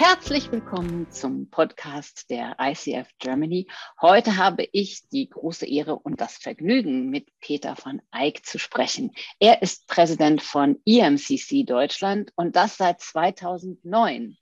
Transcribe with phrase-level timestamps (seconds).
[0.00, 3.66] Herzlich willkommen zum Podcast der ICF Germany.
[4.00, 9.10] Heute habe ich die große Ehre und das Vergnügen, mit Peter von Eyck zu sprechen.
[9.40, 14.36] Er ist Präsident von EMCC Deutschland und das seit 2009.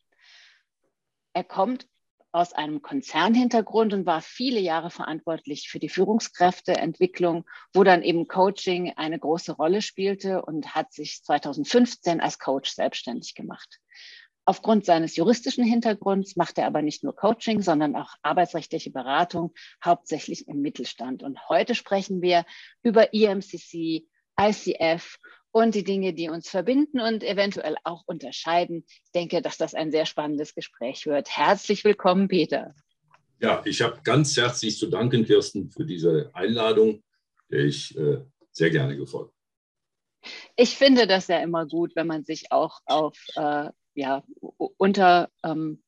[1.32, 1.86] Er kommt
[2.32, 8.92] aus einem Konzernhintergrund und war viele Jahre verantwortlich für die Führungskräfteentwicklung, wo dann eben Coaching
[8.96, 13.80] eine große Rolle spielte und hat sich 2015 als Coach selbstständig gemacht.
[14.48, 19.52] Aufgrund seines juristischen Hintergrunds macht er aber nicht nur Coaching, sondern auch arbeitsrechtliche Beratung,
[19.84, 21.24] hauptsächlich im Mittelstand.
[21.24, 22.46] Und heute sprechen wir
[22.84, 24.06] über EMCC,
[24.40, 25.18] ICF
[25.50, 28.84] und die Dinge, die uns verbinden und eventuell auch unterscheiden.
[28.86, 31.36] Ich denke, dass das ein sehr spannendes Gespräch wird.
[31.36, 32.72] Herzlich willkommen, Peter.
[33.40, 37.02] Ja, ich habe ganz herzlich zu danken, Kirsten, für diese Einladung,
[37.50, 38.18] der ich äh,
[38.52, 39.34] sehr gerne gefolgt.
[40.54, 44.22] Ich finde das ja immer gut, wenn man sich auch auf äh, ja,
[44.76, 45.82] unter ähm,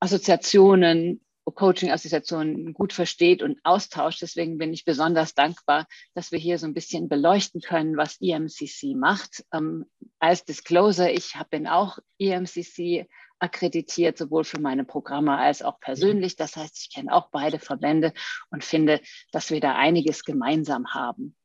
[0.00, 4.22] Assoziationen, Coaching-Assoziationen gut versteht und austauscht.
[4.22, 8.94] Deswegen bin ich besonders dankbar, dass wir hier so ein bisschen beleuchten können, was EMCC
[8.94, 9.44] macht.
[9.52, 9.86] Ähm,
[10.18, 13.08] als Disclosure, ich bin auch EMCC
[13.40, 16.36] akkreditiert, sowohl für meine Programme als auch persönlich.
[16.36, 18.12] Das heißt, ich kenne auch beide Verbände
[18.50, 19.00] und finde,
[19.32, 21.36] dass wir da einiges gemeinsam haben.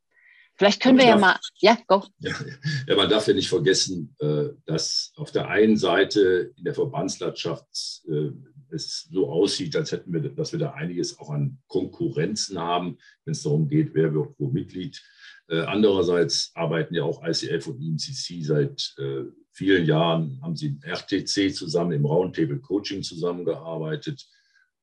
[0.64, 2.06] Vielleicht können wir ja mal, ja, go.
[2.19, 2.33] Ja,
[2.88, 7.67] ja, man darf ja nicht vergessen, äh, dass auf der einen Seite in der Verbandslandschaft
[8.08, 8.30] äh,
[8.69, 13.34] es so aussieht, als hätten wir, dass wir da einiges auch an Konkurrenzen haben, wenn
[13.34, 15.03] es darum geht, wer wird wo Mitglied.
[15.50, 18.95] Äh, andererseits arbeiten ja auch ICF und IMCC seit
[19.52, 24.25] vielen Jahren, haben sie im RTC zusammen, im Roundtable Coaching zusammengearbeitet.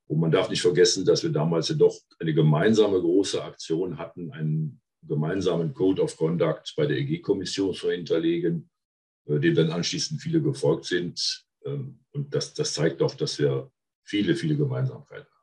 [0.09, 4.31] Und man darf nicht vergessen, dass wir damals ja doch eine gemeinsame große Aktion hatten,
[4.31, 8.71] einen gemeinsamen Code of Conduct bei der EG-Kommission zu hinterlegen,
[9.27, 11.45] äh, dem dann anschließend viele gefolgt sind.
[11.65, 13.71] Ähm, und das, das zeigt doch, dass wir
[14.05, 15.41] viele, viele Gemeinsamkeiten haben.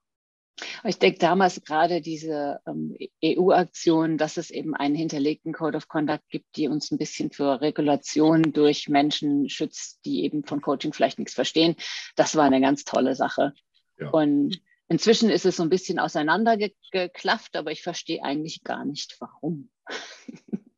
[0.85, 6.27] Ich denke damals gerade diese ähm, EU-Aktion, dass es eben einen hinterlegten Code of Conduct
[6.29, 11.19] gibt, die uns ein bisschen für Regulation durch Menschen schützt, die eben von Coaching vielleicht
[11.19, 11.75] nichts verstehen.
[12.15, 13.53] Das war eine ganz tolle Sache.
[13.99, 14.09] Ja.
[14.09, 14.59] Und
[14.89, 19.69] Inzwischen ist es so ein bisschen auseinandergeklafft, aber ich verstehe eigentlich gar nicht, warum.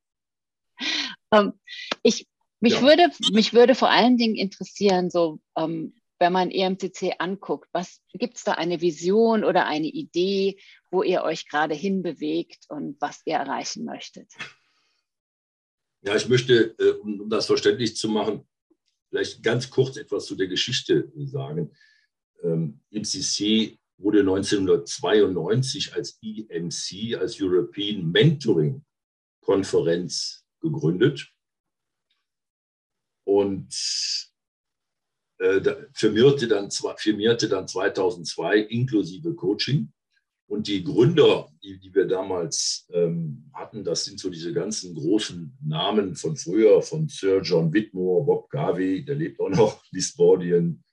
[1.32, 1.54] ähm,
[2.02, 2.28] ich,
[2.60, 2.82] mich, ja.
[2.82, 8.38] würde, mich würde vor allen Dingen interessieren, so, ähm, wenn man EMCC anguckt, was gibt
[8.38, 10.60] es da eine Vision oder eine Idee,
[10.92, 14.32] wo ihr euch gerade hinbewegt und was ihr erreichen möchtet?
[16.02, 18.48] Ja, ich möchte, äh, um das verständlich zu machen,
[19.10, 21.74] vielleicht ganz kurz etwas zu der Geschichte sagen.
[22.44, 28.84] Ähm, EMCC wurde 1992 als EMC, als European Mentoring
[29.42, 31.32] Konferenz gegründet
[33.26, 33.70] und
[35.40, 35.62] äh,
[35.94, 39.92] firmierte, dann, firmierte dann 2002 inklusive Coaching.
[40.48, 45.56] Und die Gründer, die, die wir damals ähm, hatten, das sind so diese ganzen großen
[45.64, 50.84] Namen von früher, von Sir John Whitmore, Bob Garvey, der lebt auch noch, Liz Bordian,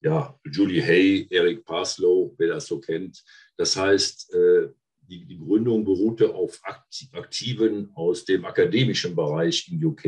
[0.00, 3.22] ja, Julie Hay, Eric Paslow, wer das so kennt.
[3.56, 4.68] Das heißt, äh,
[5.00, 6.60] die, die Gründung beruhte auf
[7.12, 10.02] Aktiven aus dem akademischen Bereich in UK,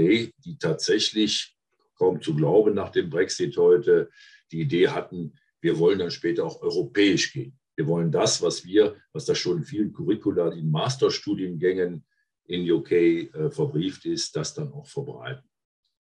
[0.45, 1.56] die tatsächlich,
[1.97, 4.11] kaum zu glauben nach dem Brexit heute,
[4.53, 7.59] die Idee hatten, wir wollen dann später auch europäisch gehen.
[7.77, 12.05] Wir wollen das, was wir, was da schon in vielen Curricula in Masterstudiengängen
[12.47, 15.49] in UK äh, verbrieft ist, das dann auch verbreiten.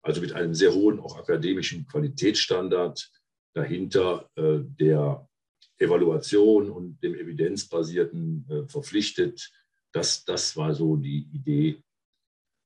[0.02, 3.10] Also mit einem sehr hohen, auch akademischen Qualitätsstandard,
[3.54, 5.28] dahinter äh, der
[5.78, 9.50] Evaluation und dem evidenzbasierten äh, verpflichtet.
[9.92, 11.82] Das, das war so die Idee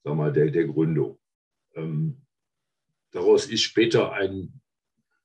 [0.05, 1.19] sag mal, der, der Gründung.
[1.75, 2.21] Ähm,
[3.11, 4.61] daraus ist später ein,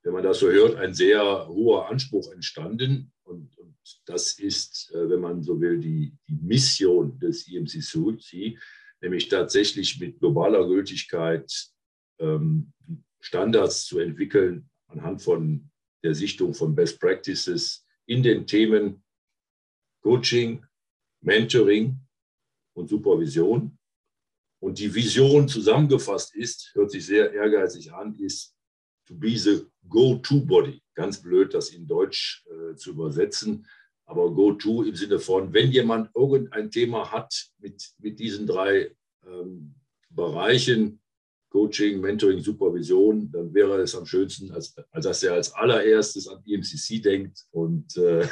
[0.03, 3.11] wenn man das so hört, ein sehr hoher Anspruch entstanden.
[3.23, 8.57] Und, und das ist, äh, wenn man so will, die, die Mission des IMCC,
[9.01, 11.51] nämlich tatsächlich mit globaler Gültigkeit
[12.19, 12.71] ähm,
[13.19, 15.69] Standards zu entwickeln, anhand von
[16.03, 19.03] der Sichtung von Best Practices in den Themen
[20.01, 20.65] Coaching,
[21.21, 21.99] Mentoring
[22.73, 23.77] und Supervision.
[24.61, 28.55] Und die Vision zusammengefasst ist, hört sich sehr ehrgeizig an, ist
[29.05, 30.81] to be the go-to-body.
[30.93, 33.65] Ganz blöd, das in Deutsch äh, zu übersetzen,
[34.05, 38.95] aber go-to im Sinne von, wenn jemand irgendein Thema hat mit, mit diesen drei
[39.25, 39.75] ähm,
[40.09, 40.98] Bereichen,
[41.49, 46.43] Coaching, Mentoring, Supervision, dann wäre es am schönsten, als, als dass er als allererstes an
[46.45, 48.27] EMCC denkt und äh,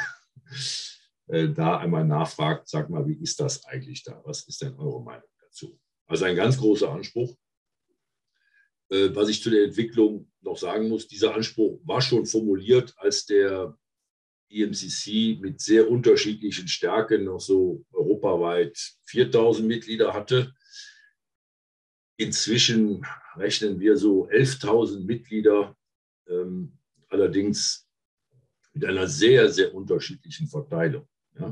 [1.28, 4.22] äh, da einmal nachfragt, sag mal, wie ist das eigentlich da?
[4.26, 5.80] Was ist denn eure Meinung dazu?
[6.06, 7.36] Also ein ganz großer Anspruch.
[8.90, 13.26] äh, was ich zu der Entwicklung noch sagen muss, dieser Anspruch war schon formuliert, als
[13.26, 13.78] der
[14.50, 20.54] EMCC mit sehr unterschiedlichen Stärken noch so europaweit 4000 Mitglieder hatte.
[22.18, 23.06] Inzwischen
[23.36, 25.78] rechnen wir so 11.000 Mitglieder,
[26.28, 26.78] ähm,
[27.10, 27.88] allerdings
[28.74, 31.08] mit einer sehr, sehr unterschiedlichen Verteilung,
[31.40, 31.50] ja,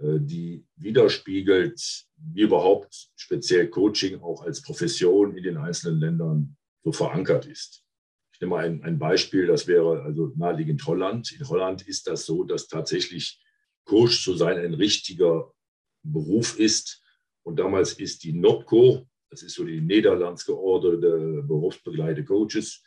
[0.00, 6.92] äh, die widerspiegelt, wie überhaupt speziell Coaching auch als Profession in den einzelnen Ländern so
[6.92, 7.84] verankert ist.
[8.32, 11.32] Ich nehme mal ein, ein Beispiel, das wäre also naheliegend Holland.
[11.32, 13.42] In Holland ist das so, dass tatsächlich
[13.84, 15.52] Coach zu sein ein richtiger
[16.02, 17.02] Beruf ist.
[17.42, 22.82] Und damals ist die NOPCO, das ist so die Niederlands geordnete Berufsbegleite Coaches,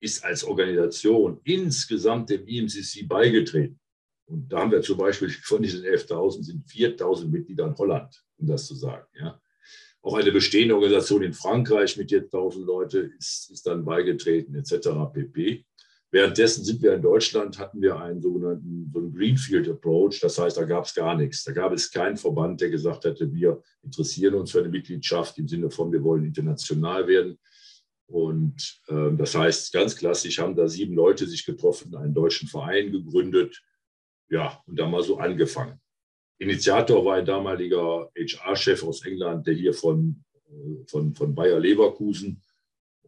[0.00, 3.78] ist als Organisation insgesamt dem IMCC beigetreten.
[4.24, 8.46] Und da haben wir zum Beispiel von diesen 11.000 sind 4.000 Mitglieder in Holland, um
[8.46, 9.06] das zu sagen.
[9.18, 9.40] Ja.
[10.00, 14.88] Auch eine bestehende Organisation in Frankreich mit jetzt 1000 Leute ist, ist dann beigetreten, etc.
[15.12, 15.66] pp.
[16.12, 20.18] Währenddessen sind wir in Deutschland, hatten wir einen sogenannten so einen Greenfield Approach.
[20.20, 21.44] Das heißt, da gab es gar nichts.
[21.44, 25.46] Da gab es keinen Verband, der gesagt hätte, wir interessieren uns für eine Mitgliedschaft im
[25.46, 27.38] Sinne von, wir wollen international werden.
[28.06, 32.90] Und äh, das heißt, ganz klassisch haben da sieben Leute sich getroffen, einen deutschen Verein
[32.90, 33.62] gegründet.
[34.28, 35.80] Ja, und da mal so angefangen.
[36.38, 42.42] Initiator war ein damaliger HR-Chef aus England, der hier von, äh, von, von Bayer Leverkusen.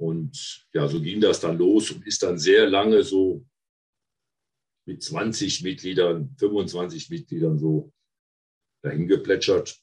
[0.02, 3.46] Und ja, so ging das dann los und ist dann sehr lange so
[4.84, 7.92] mit 20 Mitgliedern, 25 Mitgliedern so
[8.82, 9.80] dahin geplätschert.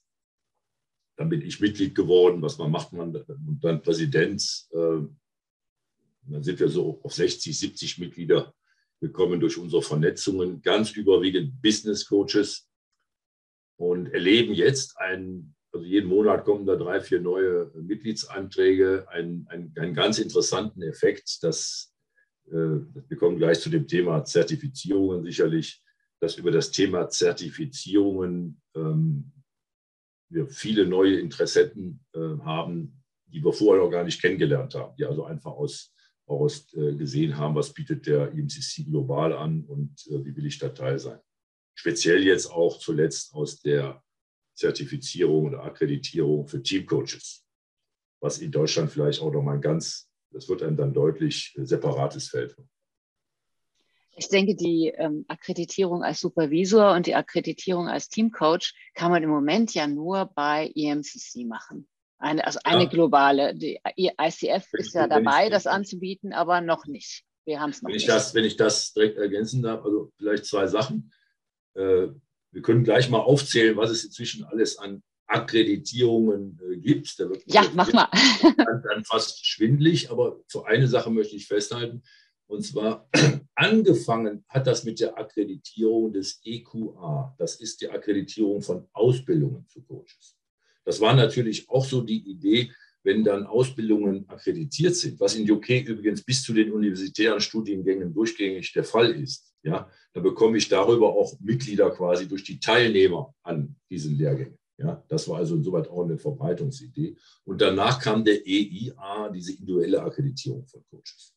[1.17, 2.41] Dann bin ich Mitglied geworden.
[2.41, 3.15] Was man macht man?
[3.15, 4.67] Und dann Präsident.
[4.71, 5.07] Äh,
[6.23, 8.53] dann sind wir so auf 60, 70 Mitglieder
[8.99, 12.69] gekommen durch unsere Vernetzungen, ganz überwiegend Business Coaches
[13.77, 19.73] und erleben jetzt ein, also jeden Monat kommen da drei, vier neue Mitgliedsanträge, einen, einen,
[19.77, 21.93] einen ganz interessanten Effekt, dass
[22.47, 22.51] äh,
[23.07, 25.83] wir kommen gleich zu dem Thema Zertifizierungen sicherlich,
[26.19, 29.31] dass über das Thema Zertifizierungen ähm,
[30.29, 35.05] wir viele neue Interessenten äh, haben, die wir vorher noch gar nicht kennengelernt haben, die
[35.05, 35.93] also einfach aus,
[36.25, 40.57] aus äh, gesehen haben, was bietet der IMCC global an und äh, wie will ich
[40.57, 41.19] da Teil sein.
[41.75, 44.03] Speziell jetzt auch zuletzt aus der
[44.59, 47.45] Zertifizierung oder Akkreditierung für Teamcoaches,
[48.19, 52.29] was in Deutschland vielleicht auch nochmal ein ganz, das wird einem dann deutlich äh, separates
[52.29, 52.55] Feld.
[54.17, 59.29] Ich denke, die ähm, Akkreditierung als Supervisor und die Akkreditierung als Teamcoach kann man im
[59.29, 61.87] Moment ja nur bei EMCC machen.
[62.17, 62.89] Eine, also eine ja.
[62.89, 63.55] globale.
[63.55, 67.23] Die ICF ist ja dabei, das anzubieten, aber noch nicht.
[67.45, 68.03] Wir haben es noch wenn nicht.
[68.03, 71.13] Ich das, wenn ich das direkt ergänzen darf, also vielleicht zwei Sachen.
[71.75, 72.09] Äh,
[72.51, 77.15] wir können gleich mal aufzählen, was es inzwischen alles an Akkreditierungen äh, gibt.
[77.45, 78.09] ja, mach mal.
[78.57, 82.01] Dann, dann fast schwindlig, aber zu einer Sache möchte ich festhalten.
[82.47, 83.07] Und zwar
[83.55, 87.35] angefangen hat das mit der Akkreditierung des EQA.
[87.37, 90.35] Das ist die Akkreditierung von Ausbildungen zu Coaches.
[90.83, 92.71] Das war natürlich auch so die Idee,
[93.03, 98.73] wenn dann Ausbildungen akkreditiert sind, was in UK übrigens bis zu den universitären Studiengängen durchgängig
[98.73, 103.75] der Fall ist, ja, dann bekomme ich darüber auch Mitglieder quasi durch die Teilnehmer an
[103.89, 104.57] diesen Lehrgängen.
[104.77, 107.17] Ja, das war also insoweit auch eine Verbreitungsidee.
[107.43, 111.35] Und danach kam der EIA, diese individuelle Akkreditierung von Coaches.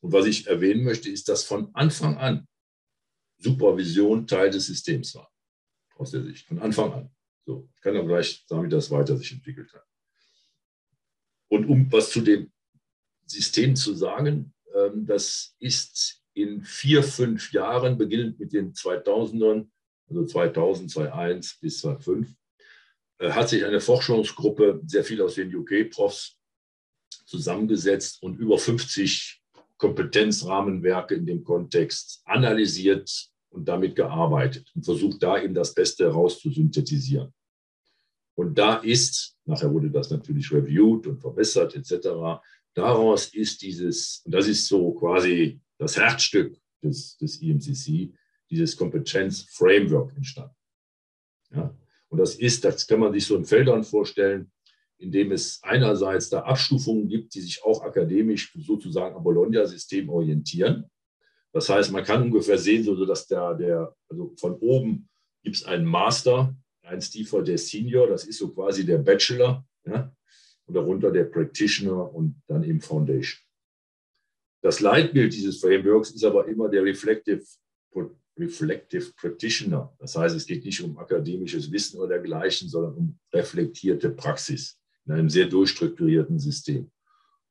[0.00, 2.48] Und was ich erwähnen möchte, ist, dass von Anfang an
[3.38, 5.30] Supervision Teil des Systems war,
[5.96, 7.14] aus der Sicht, von Anfang an.
[7.44, 9.84] So, ich kann aber gleich sagen, wie das weiter sich entwickelt hat.
[11.48, 12.50] Und um was zu dem
[13.26, 19.68] System zu sagen, ähm, das ist in vier, fünf Jahren, beginnend mit den 2000ern,
[20.08, 22.34] also 2000, 2001 bis 2005,
[23.18, 26.36] äh, hat sich eine Forschungsgruppe, sehr viel aus den UK-Profs,
[27.26, 29.42] zusammengesetzt und über 50
[29.78, 33.10] Kompetenzrahmenwerke in dem Kontext analysiert
[33.50, 37.32] und damit gearbeitet und versucht da eben das Beste herauszusynthetisieren.
[38.34, 42.40] Und da ist, nachher wurde das natürlich reviewed und verbessert etc.,
[42.74, 48.14] daraus ist dieses, und das ist so quasi das Herzstück des, des IMCC,
[48.50, 50.54] dieses Kompetenz-Framework entstanden.
[51.50, 51.76] Ja?
[52.08, 54.52] Und das ist, das kann man sich so in Feldern vorstellen,
[54.98, 60.88] in dem es einerseits da Abstufungen gibt, die sich auch akademisch sozusagen am Bologna-System orientieren.
[61.52, 65.08] Das heißt, man kann ungefähr sehen, so dass der, der also von oben
[65.42, 70.14] gibt es einen Master, eins tiefer der Senior, das ist so quasi der Bachelor, ja,
[70.66, 73.42] und darunter der Practitioner und dann eben Foundation.
[74.62, 77.42] Das Leitbild dieses Frameworks ist aber immer der Reflective,
[78.38, 79.94] Reflective Practitioner.
[79.98, 85.12] Das heißt, es geht nicht um akademisches Wissen oder dergleichen, sondern um reflektierte Praxis in
[85.12, 86.90] einem sehr durchstrukturierten System.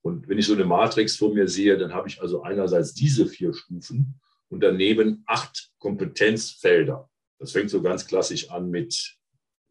[0.01, 3.27] Und wenn ich so eine Matrix vor mir sehe, dann habe ich also einerseits diese
[3.27, 7.07] vier Stufen und daneben acht Kompetenzfelder.
[7.37, 9.17] Das fängt so ganz klassisch an mit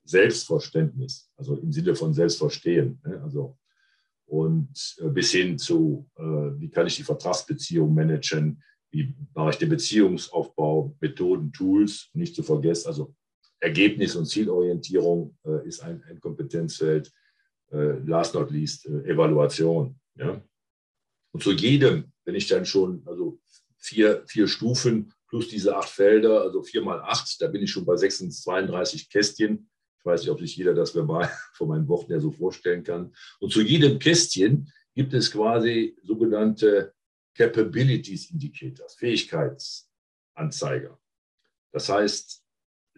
[0.04, 3.00] Selbstverständnis, also im Sinne von Selbstverstehen.
[3.04, 3.20] Ne?
[3.22, 3.58] Also,
[4.30, 9.56] und äh, bis hin zu, äh, wie kann ich die Vertragsbeziehung managen, wie mache ich
[9.56, 13.14] den Beziehungsaufbau, Methoden, Tools, nicht zu vergessen, also
[13.58, 17.12] Ergebnis- und Zielorientierung äh, ist ein, ein Kompetenzfeld.
[17.72, 19.94] last not least, Evaluation.
[20.16, 20.42] Ja?
[21.32, 23.38] Und zu jedem, wenn ich dann schon, also
[23.78, 27.84] vier, vier Stufen plus diese acht Felder, also vier mal acht, da bin ich schon
[27.84, 29.69] bei 32 Kästchen.
[30.00, 33.14] Ich weiß nicht, ob sich jeder das verbal von meinen Worten her so vorstellen kann.
[33.38, 36.94] Und zu jedem Kästchen gibt es quasi sogenannte
[37.34, 40.98] Capabilities Indicators, Fähigkeitsanzeiger.
[41.72, 42.42] Das heißt,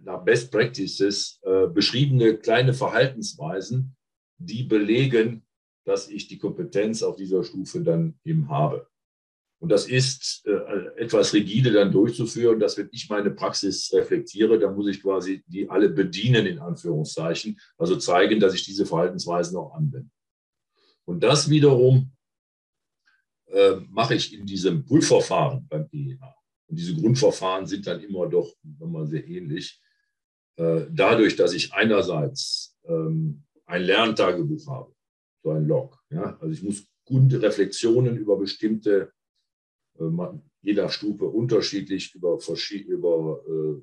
[0.02, 3.94] nach Best Practices äh, beschriebene kleine Verhaltensweisen,
[4.38, 5.44] die belegen,
[5.84, 8.88] dass ich die Kompetenz auf dieser Stufe dann eben habe.
[9.62, 10.50] Und das ist äh,
[10.96, 15.70] etwas rigide dann durchzuführen, dass wenn ich meine Praxis reflektiere, dann muss ich quasi die
[15.70, 20.10] alle bedienen, in Anführungszeichen, also zeigen, dass ich diese Verhaltensweisen auch anwende.
[21.04, 22.10] Und das wiederum
[23.52, 26.34] äh, mache ich in diesem Prüfverfahren beim EEA.
[26.66, 29.80] Und diese Grundverfahren sind dann immer doch mal sehr ähnlich.
[30.56, 34.92] Äh, dadurch, dass ich einerseits ähm, ein Lerntagebuch habe,
[35.44, 36.02] so ein Log.
[36.10, 36.36] Ja?
[36.40, 39.12] Also ich muss gute Reflexionen über bestimmte,
[39.98, 40.04] äh,
[40.62, 42.38] jeder Stufe unterschiedlich über,
[42.86, 43.82] über äh,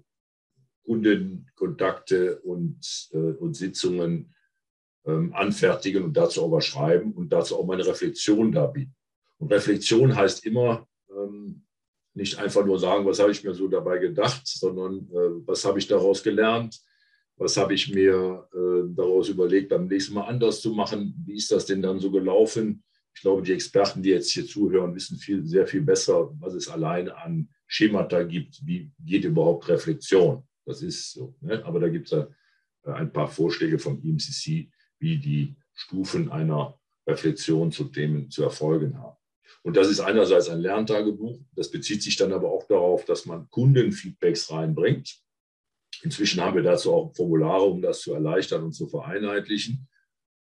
[0.85, 4.33] Kundenkontakte und, äh, und Sitzungen
[5.05, 8.95] ähm, anfertigen und dazu auch was schreiben und dazu auch meine Reflexion darbieten.
[9.37, 11.65] Und Reflexion heißt immer, ähm,
[12.13, 15.79] nicht einfach nur sagen, was habe ich mir so dabei gedacht, sondern äh, was habe
[15.79, 16.81] ich daraus gelernt,
[17.37, 21.15] was habe ich mir äh, daraus überlegt, beim nächsten Mal anders zu machen?
[21.25, 22.83] Wie ist das denn dann so gelaufen?
[23.15, 26.69] Ich glaube, die Experten, die jetzt hier zuhören, wissen viel, sehr viel besser, was es
[26.69, 28.65] alleine an Schemata gibt.
[28.65, 30.47] Wie geht überhaupt Reflexion?
[30.65, 31.35] Das ist so.
[31.41, 31.63] Ne?
[31.65, 32.27] Aber da gibt es äh,
[32.91, 39.17] ein paar Vorschläge vom IMCC, wie die Stufen einer Reflexion zu Themen zu erfolgen haben.
[39.63, 41.39] Und das ist einerseits ein Lerntagebuch.
[41.55, 45.21] Das bezieht sich dann aber auch darauf, dass man Kundenfeedbacks reinbringt.
[46.03, 49.87] Inzwischen haben wir dazu auch Formulare, um das zu erleichtern und zu vereinheitlichen.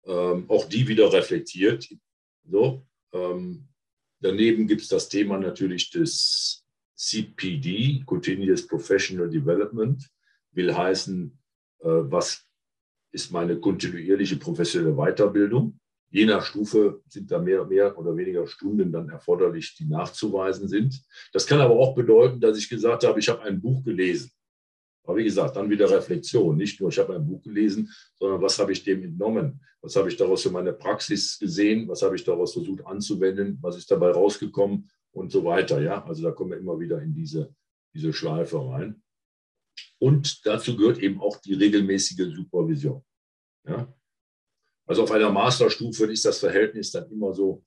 [0.06, 1.88] Ähm, auch die wieder reflektiert.
[2.45, 3.69] So, ähm,
[4.21, 10.03] daneben gibt es das Thema natürlich des CPD, Continuous Professional Development,
[10.53, 11.39] will heißen,
[11.81, 12.47] äh, was
[13.13, 15.79] ist meine kontinuierliche professionelle Weiterbildung.
[16.11, 21.03] Je nach Stufe sind da mehr, mehr oder weniger Stunden dann erforderlich, die nachzuweisen sind.
[21.33, 24.31] Das kann aber auch bedeuten, dass ich gesagt habe, ich habe ein Buch gelesen
[25.04, 26.56] aber wie gesagt, dann wieder Reflexion.
[26.56, 29.61] Nicht nur, ich habe ein Buch gelesen, sondern was habe ich dem entnommen?
[29.82, 31.87] Was habe ich daraus für meine Praxis gesehen?
[31.88, 33.58] Was habe ich daraus versucht anzuwenden?
[33.61, 34.90] Was ist dabei rausgekommen?
[35.12, 35.80] Und so weiter.
[35.80, 37.54] Ja, also da kommen wir immer wieder in diese,
[37.94, 39.00] diese Schleife rein.
[39.99, 43.04] Und dazu gehört eben auch die regelmäßige Supervision.
[43.66, 43.94] Ja?
[44.87, 47.64] Also auf einer Masterstufe ist das Verhältnis dann immer so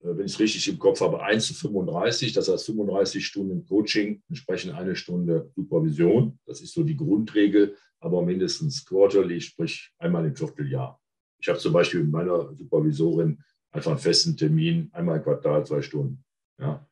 [0.00, 4.22] wenn ich es richtig im Kopf habe, 1 zu 35, das heißt 35 Stunden Coaching,
[4.28, 6.38] entsprechend eine Stunde Supervision.
[6.46, 11.00] Das ist so die Grundregel, aber mindestens quarterly, sprich einmal im Vierteljahr.
[11.40, 15.82] Ich habe zum Beispiel mit meiner Supervisorin einfach einen festen Termin, einmal im Quartal, zwei
[15.82, 16.24] Stunden.
[16.58, 16.86] Ja.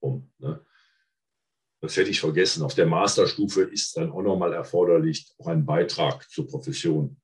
[0.00, 0.64] Um, ne?
[1.80, 2.62] Das hätte ich vergessen.
[2.62, 7.20] Auf der Masterstufe ist dann auch nochmal erforderlich, auch einen Beitrag zur Profession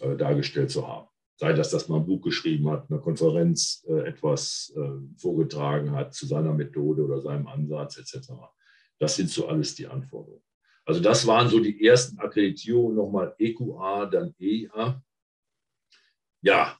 [0.00, 4.08] äh, dargestellt zu haben sei das, dass man ein Buch geschrieben hat, eine Konferenz äh,
[4.08, 8.32] etwas äh, vorgetragen hat zu seiner Methode oder seinem Ansatz etc.
[8.98, 10.42] Das sind so alles die Anforderungen.
[10.84, 15.02] Also das waren so die ersten Akkreditierungen, nochmal EQA, dann EIA.
[16.42, 16.76] Ja,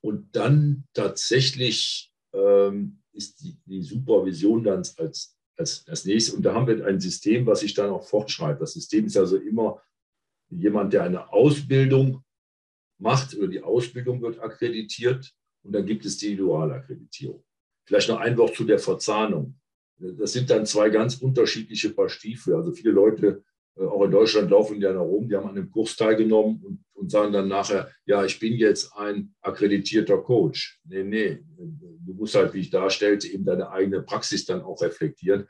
[0.00, 6.34] und dann tatsächlich ähm, ist die, die, Supervision dann als, als, als nächstes.
[6.34, 8.62] Und da haben wir ein System, was sich dann auch fortschreibt.
[8.62, 9.82] Das System ist also immer
[10.48, 12.24] jemand, der eine Ausbildung
[12.98, 17.44] macht oder die Ausbildung wird akkreditiert und dann gibt es die Dualakkreditierung.
[17.86, 19.58] Vielleicht noch ein Wort zu der Verzahnung.
[19.98, 22.54] Das sind dann zwei ganz unterschiedliche Paar Stiefel.
[22.54, 23.42] Also viele Leute,
[23.76, 26.84] äh, auch in Deutschland, laufen ja nach rum, die haben an einem Kurs teilgenommen und,
[26.92, 30.80] und sagen dann nachher, ja, ich bin jetzt ein akkreditierter Coach.
[30.84, 35.46] Nee, nee, du musst halt, wie ich darstellte, eben deine eigene Praxis dann auch reflektieren.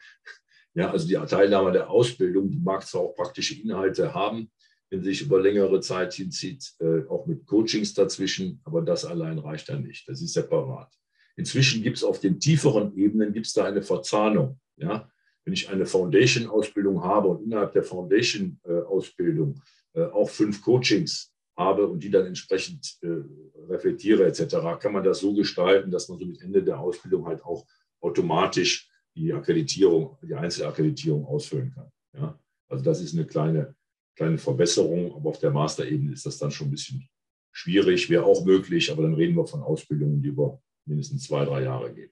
[0.75, 4.51] Ja, also die Teilnahme der Ausbildung, die mag zwar auch praktische Inhalte haben,
[4.91, 9.69] wenn sich über längere Zeit hinzieht, äh, auch mit Coachings dazwischen, aber das allein reicht
[9.69, 10.09] dann nicht.
[10.09, 10.93] Das ist separat.
[11.37, 14.59] Inzwischen gibt es auf den tieferen Ebenen gibt es da eine Verzahnung.
[14.77, 15.09] Ja?
[15.45, 19.63] Wenn ich eine Foundation-Ausbildung habe und innerhalb der Foundation-Ausbildung
[19.95, 23.23] äh, auch fünf Coachings habe und die dann entsprechend äh,
[23.69, 27.45] reflektiere etc., kann man das so gestalten, dass man so mit Ende der Ausbildung halt
[27.45, 27.67] auch
[28.01, 31.91] automatisch die Akkreditierung, die Einzelakkreditierung ausfüllen kann.
[32.15, 32.39] Ja?
[32.69, 33.75] Also das ist eine kleine,
[34.19, 37.09] kleine Verbesserung, aber auf der Masterebene ist das dann schon ein bisschen
[37.53, 41.63] schwierig, wäre auch möglich, aber dann reden wir von Ausbildungen, die über mindestens zwei, drei
[41.63, 42.11] Jahre gehen.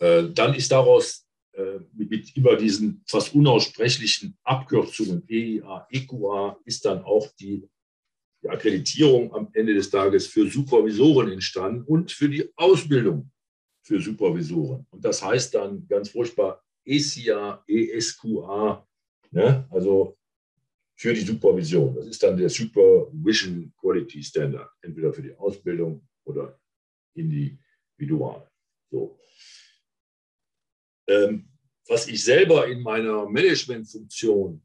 [0.00, 7.02] Äh, dann ist daraus äh, mit immer diesen fast unaussprechlichen Abkürzungen EIA, EQA, ist dann
[7.02, 7.68] auch die,
[8.42, 13.30] die Akkreditierung am Ende des Tages für Supervisoren entstanden und für die Ausbildung
[13.82, 14.86] für Supervisoren.
[14.90, 18.86] Und das heißt dann ganz furchtbar ESIA, ESQA,
[19.34, 19.66] ne?
[19.70, 20.16] also
[20.96, 21.94] für die Supervision.
[21.94, 26.58] Das ist dann der Supervision Quality Standard, entweder für die Ausbildung oder
[27.14, 28.48] individual.
[28.90, 29.18] So.
[31.08, 31.48] Ähm,
[31.86, 34.62] was ich selber in meiner Managementfunktion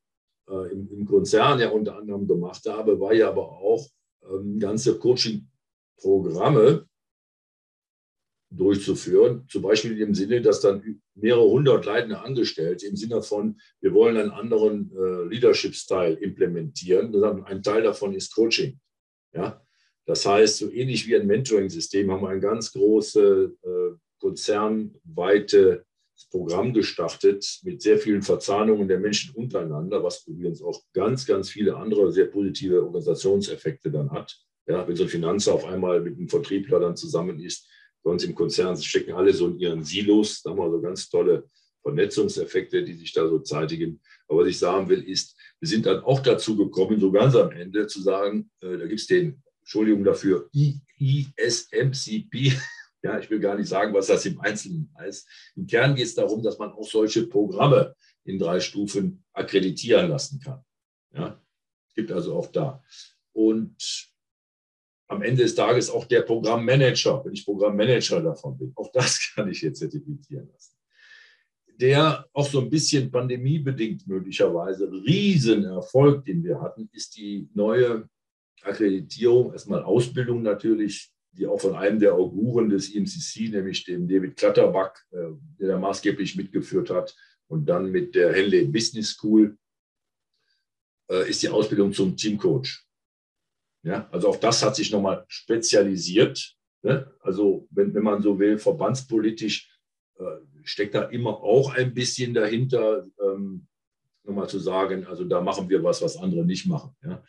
[0.47, 3.85] äh, im, im, Konzern ja unter anderem gemacht habe, war ja aber auch
[4.23, 6.88] ähm, ganze Coaching-Programme
[8.51, 9.45] durchzuführen.
[9.47, 14.17] Zum Beispiel im Sinne, dass dann mehrere hundert leitende Angestellte im Sinne von, wir wollen
[14.17, 17.13] einen anderen äh, Leadership-Style implementieren.
[17.23, 18.79] Ein Teil davon ist Coaching.
[19.33, 19.61] Ja?
[20.05, 25.85] Das heißt, so ähnlich wie ein Mentoring-System haben wir ein ganz großes äh, konzernweite
[26.31, 31.77] Programm gestartet mit sehr vielen Verzahnungen der Menschen untereinander, was übrigens auch ganz, ganz viele
[31.77, 34.37] andere sehr positive Organisationseffekte dann hat.
[34.67, 37.67] Ja, wenn so ein Finanzer auf einmal mit einem Vertriebler dann zusammen ist,
[38.03, 40.41] bei uns im Konzern stecken alle so in ihren Silos.
[40.41, 41.49] Da haben wir so ganz tolle
[41.81, 43.99] Vernetzungseffekte, die sich da so zeitigen.
[44.27, 47.51] Aber was ich sagen will, ist, wir sind dann auch dazu gekommen, so ganz am
[47.51, 50.49] Ende zu sagen, äh, da gibt es den, Entschuldigung dafür,
[50.97, 52.53] ISMCP.
[53.01, 55.25] Ja, ich will gar nicht sagen, was das im Einzelnen heißt.
[55.55, 60.41] Im Kern geht es darum, dass man auch solche Programme in drei Stufen akkreditieren lassen
[60.41, 60.65] kann.
[61.13, 61.41] Ja,
[61.87, 62.83] es gibt also auch da.
[63.31, 64.08] Und
[65.09, 68.71] am Ende des Tages auch der Programmmanager, wenn ich Programmmanager davon bin.
[68.75, 70.75] Auch das kann ich jetzt zertifizieren lassen.
[71.81, 78.07] Der auch so ein bisschen pandemiebedingt möglicherweise Riesenerfolg, den wir hatten, ist die neue
[78.61, 84.35] Akkreditierung, erstmal Ausbildung natürlich, die auch von einem der Auguren des IMCC, nämlich dem David
[84.35, 87.15] Klatterback, äh, der da maßgeblich mitgeführt hat,
[87.47, 89.57] und dann mit der Henley Business School,
[91.09, 92.88] äh, ist die Ausbildung zum Teamcoach.
[93.83, 96.55] Ja, also auch das hat sich nochmal spezialisiert.
[96.81, 97.11] Ne?
[97.21, 99.69] Also wenn, wenn man so will, verbandspolitisch
[100.17, 100.23] äh,
[100.63, 103.67] steckt da immer auch ein bisschen dahinter, ähm,
[104.23, 106.95] nochmal zu sagen, also da machen wir was, was andere nicht machen.
[107.03, 107.23] Ja?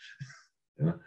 [0.78, 1.00] ja?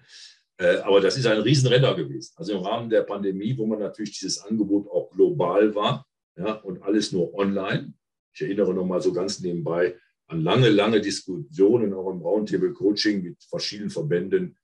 [0.57, 2.33] Äh, aber das ist ein Riesenrenner gewesen.
[2.37, 6.05] Also im Rahmen der Pandemie, wo man natürlich dieses Angebot auch global war
[6.37, 7.93] ja, und alles nur online.
[8.33, 13.43] Ich erinnere nochmal so ganz nebenbei an lange, lange Diskussionen auch im Roundtable Coaching mit
[13.43, 14.57] verschiedenen Verbänden,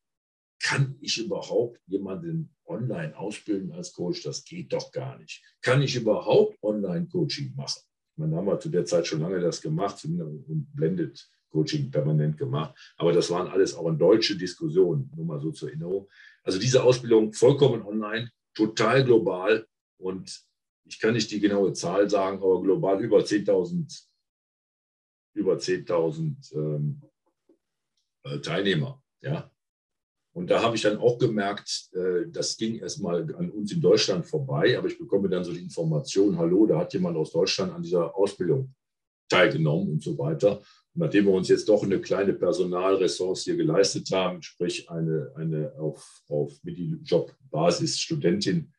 [0.61, 4.23] kann ich überhaupt jemanden online ausbilden als Coach?
[4.23, 5.43] Das geht doch gar nicht.
[5.61, 7.81] Kann ich überhaupt Online-Coaching machen?
[8.17, 12.77] Man haben wir zu der Zeit schon lange das gemacht und Blended Coaching permanent gemacht.
[12.97, 16.07] Aber das waren alles auch in deutsche Diskussionen, nur mal so zur Erinnerung.
[16.43, 19.65] Also diese Ausbildung vollkommen online, total global
[19.97, 20.43] und
[20.85, 24.05] ich kann nicht die genaue Zahl sagen, aber global über 10.000
[25.35, 27.01] über 10.000 ähm,
[28.23, 29.01] äh, Teilnehmer.
[29.21, 29.51] Ja,
[30.39, 34.25] und da habe ich dann auch gemerkt, äh, das ging erstmal an uns in Deutschland
[34.25, 37.81] vorbei, aber ich bekomme dann so die Information, hallo, da hat jemand aus Deutschland an
[37.81, 38.73] dieser Ausbildung
[39.27, 40.59] teilgenommen und so weiter.
[40.59, 45.73] Und nachdem wir uns jetzt doch eine kleine Personalressource hier geleistet haben, sprich eine, eine
[45.77, 48.71] auf, auf Minijob-Basis Studentin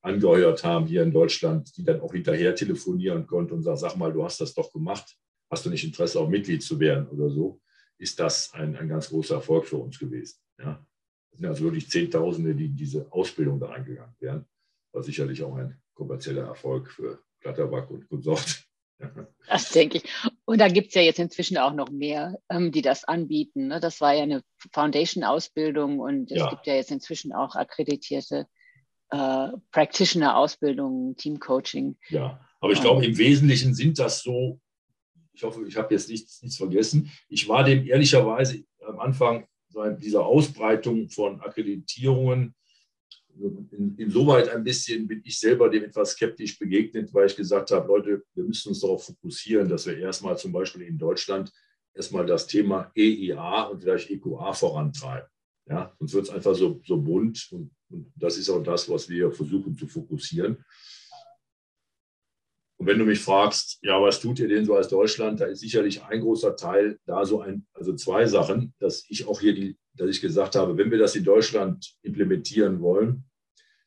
[0.00, 4.12] angeheuert haben hier in Deutschland, die dann auch hinterher telefonieren konnte und sagt, sag mal,
[4.12, 5.16] du hast das doch gemacht,
[5.50, 7.60] hast du nicht Interesse, auch Mitglied zu werden oder so,
[7.98, 10.36] ist das ein, ein ganz großer Erfolg für uns gewesen.
[10.60, 10.86] Ja.
[11.30, 14.46] Es sind also wirklich Zehntausende, die in diese Ausbildung da eingegangen wären.
[14.92, 18.64] War sicherlich auch ein kommerzieller Erfolg für Klatterback und Konsort.
[19.46, 20.04] Das denke ich.
[20.44, 23.68] Und da gibt es ja jetzt inzwischen auch noch mehr, ähm, die das anbieten.
[23.68, 23.78] Ne?
[23.78, 26.50] Das war ja eine Foundation-Ausbildung und es ja.
[26.50, 28.48] gibt ja jetzt inzwischen auch akkreditierte
[29.10, 31.96] äh, Practitioner-Ausbildungen, Team-Coaching.
[32.08, 34.60] Ja, aber ich glaube, im Wesentlichen sind das so,
[35.32, 37.10] ich hoffe, ich habe jetzt nichts, nichts vergessen.
[37.28, 39.46] Ich war dem ehrlicherweise am Anfang
[40.00, 42.54] dieser Ausbreitung von Akkreditierungen
[43.40, 47.88] in, insoweit ein bisschen bin ich selber dem etwas skeptisch begegnet, weil ich gesagt habe,
[47.88, 51.52] Leute, wir müssen uns darauf fokussieren, dass wir erstmal zum Beispiel in Deutschland
[51.94, 55.28] erstmal das Thema EIA und vielleicht EQA vorantreiben.
[55.68, 59.08] Ja, sonst wird es einfach so, so bunt und, und das ist auch das, was
[59.08, 60.64] wir versuchen zu fokussieren.
[62.78, 65.60] Und wenn du mich fragst, ja, was tut ihr denn so als Deutschland, da ist
[65.60, 69.76] sicherlich ein großer Teil da so ein, also zwei Sachen, dass ich auch hier die,
[69.94, 73.24] dass ich gesagt habe, wenn wir das in Deutschland implementieren wollen,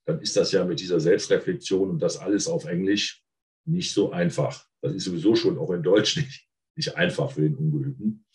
[0.05, 3.23] dann ist das ja mit dieser Selbstreflexion und das alles auf Englisch
[3.65, 4.65] nicht so einfach.
[4.81, 8.25] Das ist sowieso schon auch in Deutsch nicht, nicht einfach für den Ungeübten.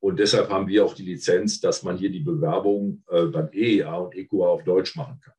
[0.00, 3.96] Und deshalb haben wir auch die Lizenz, dass man hier die Bewerbung äh, beim EEA
[3.96, 5.34] und EQA auf Deutsch machen kann.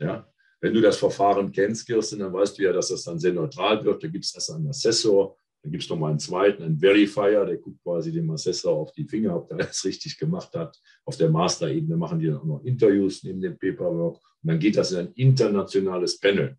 [0.00, 0.31] Ja?
[0.62, 3.84] Wenn du das Verfahren kennst, Kirsten, dann weißt du ja, dass das dann sehr neutral
[3.84, 4.02] wird.
[4.02, 7.56] Da gibt es erst einen Assessor, dann gibt es nochmal einen zweiten, einen Verifier, der
[7.56, 10.80] guckt quasi dem Assessor auf die Finger, ob der alles richtig gemacht hat.
[11.04, 14.16] Auf der Master-Ebene machen die dann auch noch Interviews neben dem Paperwork.
[14.42, 16.56] Und dann geht das in ein internationales Panel.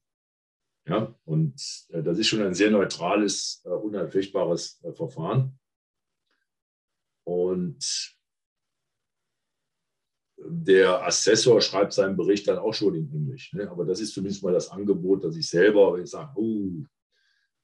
[0.85, 1.55] Ja, und
[1.89, 5.57] äh, das ist schon ein sehr neutrales, äh, unanfechtbares äh, Verfahren.
[7.25, 8.17] Und
[10.47, 13.53] der Assessor schreibt seinen Bericht dann auch schon in Englisch.
[13.53, 13.69] Ne?
[13.69, 16.83] Aber das ist zumindest mal das Angebot, dass ich selber, wenn ich sage, oh,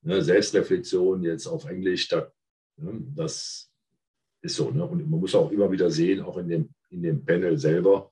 [0.01, 2.31] ne, Selbstreflexion jetzt auf Englisch, da,
[2.77, 3.71] ne, das
[4.41, 4.71] ist so.
[4.71, 4.85] Ne?
[4.85, 8.11] Und man muss auch immer wieder sehen, auch in dem, in dem Panel selber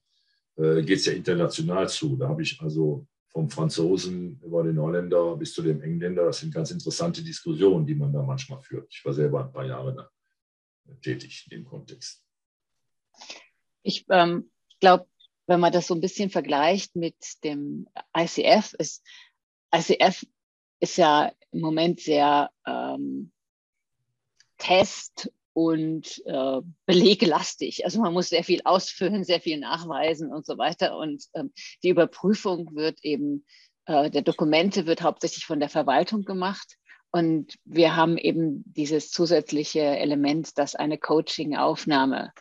[0.55, 2.15] äh, geht es ja international zu.
[2.15, 6.53] Da habe ich also vom Franzosen über den Holländer bis zu dem Engländer, das sind
[6.53, 8.87] ganz interessante Diskussionen, die man da manchmal führt.
[8.89, 10.09] Ich war selber ein paar Jahre da
[11.01, 12.23] tätig in dem Kontext.
[13.83, 14.49] Ich ähm,
[14.79, 15.07] glaube,
[15.47, 19.03] wenn man das so ein bisschen vergleicht mit dem ICF, ist
[19.73, 20.25] ICF
[20.79, 23.31] ist ja im Moment sehr ähm,
[24.57, 27.83] test- und äh, beleglastig.
[27.85, 30.97] Also man muss sehr viel ausfüllen, sehr viel nachweisen und so weiter.
[30.97, 33.45] Und ähm, die Überprüfung wird eben
[33.87, 36.75] äh, der Dokumente wird hauptsächlich von der Verwaltung gemacht.
[37.11, 42.33] Und wir haben eben dieses zusätzliche Element, dass eine Coaching-Aufnahme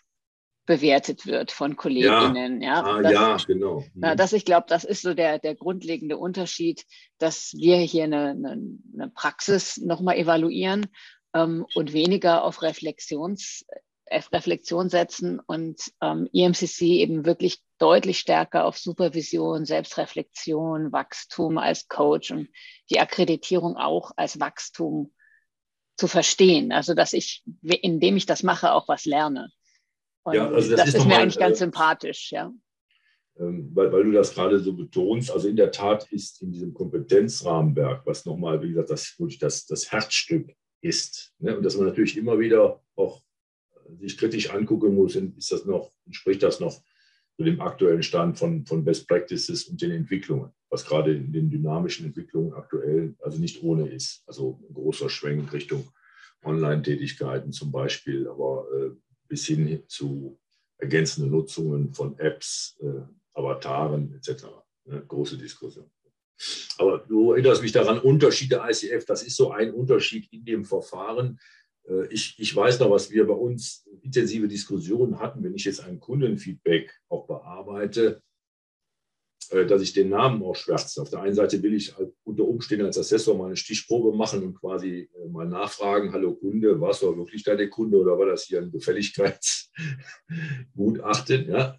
[0.66, 2.61] bewertet wird von Kolleginnen.
[2.61, 3.85] Ja, ja, ah, das, ja genau.
[3.94, 4.16] Mhm.
[4.16, 6.85] Das, ich glaube, das ist so der, der grundlegende Unterschied,
[7.18, 10.87] dass wir hier eine, eine, eine Praxis nochmal evaluieren
[11.35, 13.64] ähm, und weniger auf Reflexions,
[14.11, 22.31] Reflexion setzen und ähm, EMCC eben wirklich deutlich stärker auf Supervision, Selbstreflexion, Wachstum als Coach
[22.31, 22.48] und
[22.90, 25.12] die Akkreditierung auch als Wachstum
[25.96, 26.72] zu verstehen.
[26.72, 29.50] Also dass ich, indem ich das mache, auch was lerne.
[30.26, 32.52] Und ja, also das, das ist, ist mir mal, eigentlich ganz äh, sympathisch, ja.
[33.38, 36.74] Ähm, weil, weil, du das gerade so betonst, also in der Tat ist in diesem
[36.74, 42.16] Kompetenzrahmenwerk, was nochmal, wie gesagt, das, das, das Herzstück ist, ne, und dass man natürlich
[42.16, 43.22] immer wieder auch
[44.00, 46.82] sich kritisch angucken muss, ist das noch, entspricht das noch
[47.36, 51.50] zu dem aktuellen Stand von, von Best Practices und den Entwicklungen, was gerade in den
[51.50, 54.24] dynamischen Entwicklungen aktuell also nicht ohne ist.
[54.26, 55.88] Also ein großer Schwenk Richtung
[56.44, 58.90] Online-Tätigkeiten zum Beispiel, aber äh,
[59.28, 60.38] bis hin zu
[60.78, 63.02] ergänzenden Nutzungen von Apps, äh,
[63.34, 64.44] Avataren etc.
[64.84, 65.04] Ne?
[65.06, 65.90] Große Diskussion.
[66.78, 71.38] Aber du erinnerst mich daran, Unterschiede ICF, das ist so ein Unterschied in dem Verfahren.
[71.88, 75.80] Äh, ich, ich weiß noch, was wir bei uns intensive Diskussionen hatten, wenn ich jetzt
[75.80, 78.22] ein Kundenfeedback auch bearbeite,
[79.48, 81.02] dass ich den Namen auch schwärze.
[81.02, 84.54] Auf der einen Seite will ich unter Umständen als Assessor mal eine Stichprobe machen und
[84.54, 88.61] quasi äh, mal nachfragen, hallo Kunde, warst du wirklich der Kunde oder war das hier
[88.61, 91.48] ein Gefälligkeitsgutachten?
[91.48, 91.78] Ja,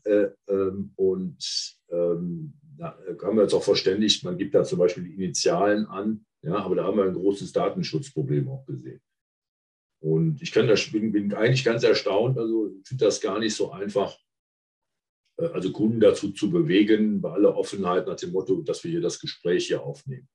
[0.50, 5.16] ähm, und ähm, da haben wir uns auch verständigt, man gibt da zum Beispiel die
[5.16, 9.02] Initialen an, ja, aber da haben wir ein großes Datenschutzproblem auch gesehen.
[10.00, 13.56] Und ich kann das, bin, bin eigentlich ganz erstaunt, also ich finde das gar nicht
[13.56, 14.27] so einfach, äh,
[15.38, 19.20] also Kunden dazu zu bewegen, bei aller Offenheit nach dem Motto, dass wir hier das
[19.20, 20.28] Gespräch hier aufnehmen.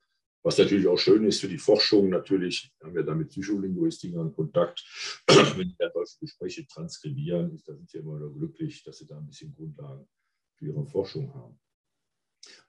[0.44, 4.84] Was natürlich auch schön ist für die Forschung, natürlich haben wir da mit Psycholinguistikern Kontakt.
[5.56, 9.18] Wenn die dann solche Gespräche transkribieren, da sind sie immer wieder glücklich, dass sie da
[9.18, 10.08] ein bisschen Grundlagen
[10.56, 11.60] für ihre Forschung haben.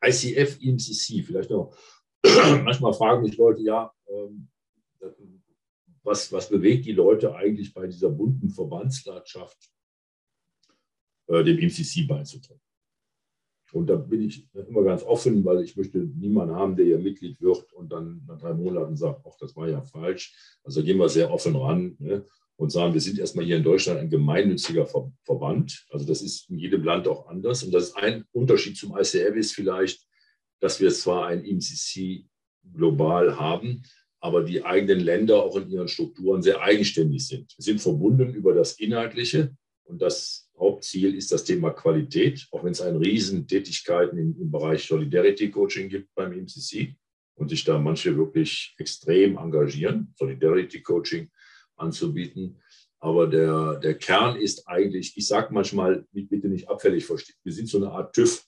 [0.05, 1.75] ICF, EMCC, vielleicht noch.
[2.23, 4.49] Manchmal fragen mich Leute, ja, ähm,
[6.03, 9.71] was, was bewegt die Leute eigentlich bei dieser bunten Verbandslandschaft,
[11.41, 12.61] dem MCC beizutreten.
[13.73, 17.41] Und da bin ich immer ganz offen, weil ich möchte niemanden haben, der ja Mitglied
[17.41, 20.35] wird und dann nach drei Monaten sagt, ach, das war ja falsch.
[20.63, 22.23] Also gehen wir sehr offen ran ne,
[22.55, 25.87] und sagen, wir sind erstmal hier in Deutschland ein gemeinnütziger Ver Verband.
[25.89, 27.63] Also das ist in jedem Land auch anders.
[27.63, 30.05] Und das ist ein Unterschied zum ICF ist vielleicht,
[30.59, 32.25] dass wir zwar ein MCC
[32.73, 33.81] global haben,
[34.19, 37.53] aber die eigenen Länder auch in ihren Strukturen sehr eigenständig sind.
[37.57, 42.71] Wir sind verbunden über das Inhaltliche und das Hauptziel ist das Thema Qualität, auch wenn
[42.71, 46.95] es eine riesen Tätigkeiten im, im Bereich Solidarity Coaching gibt beim MCC
[47.35, 51.29] und sich da manche wirklich extrem engagieren, Solidarity Coaching
[51.75, 52.61] anzubieten.
[52.99, 57.67] Aber der, der Kern ist eigentlich, ich sage manchmal, bitte nicht abfällig verstehen, wir sind
[57.67, 58.45] so eine Art TÜV.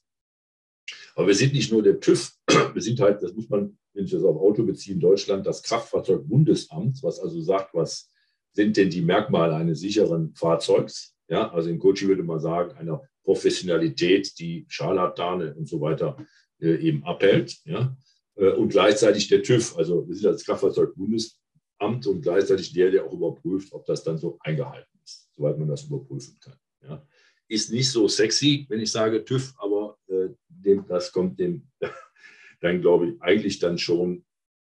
[1.15, 2.31] Aber wir sind nicht nur der TÜV,
[2.73, 5.63] wir sind halt, das muss man wenn ich das auf Auto beziehe, in Deutschland das
[5.63, 8.11] Kraftfahrzeugbundesamt, was also sagt, was
[8.51, 11.14] sind denn die Merkmale eines sicheren Fahrzeugs?
[11.27, 16.17] Ja, also im Coaching würde man sagen, einer Professionalität, die Scharlatane und so weiter
[16.59, 17.57] äh, eben abhält.
[17.65, 17.97] Ja?
[18.35, 23.13] Äh, und gleichzeitig der TÜV, also wir sind als Kraftfahrzeugbundesamt und gleichzeitig der, der auch
[23.13, 26.57] überprüft, ob das dann so eingehalten ist, soweit man das überprüfen kann.
[26.83, 27.07] Ja?
[27.47, 31.67] Ist nicht so sexy, wenn ich sage TÜV, aber äh, dem, das kommt dem
[32.61, 34.23] dann, glaube ich, eigentlich dann schon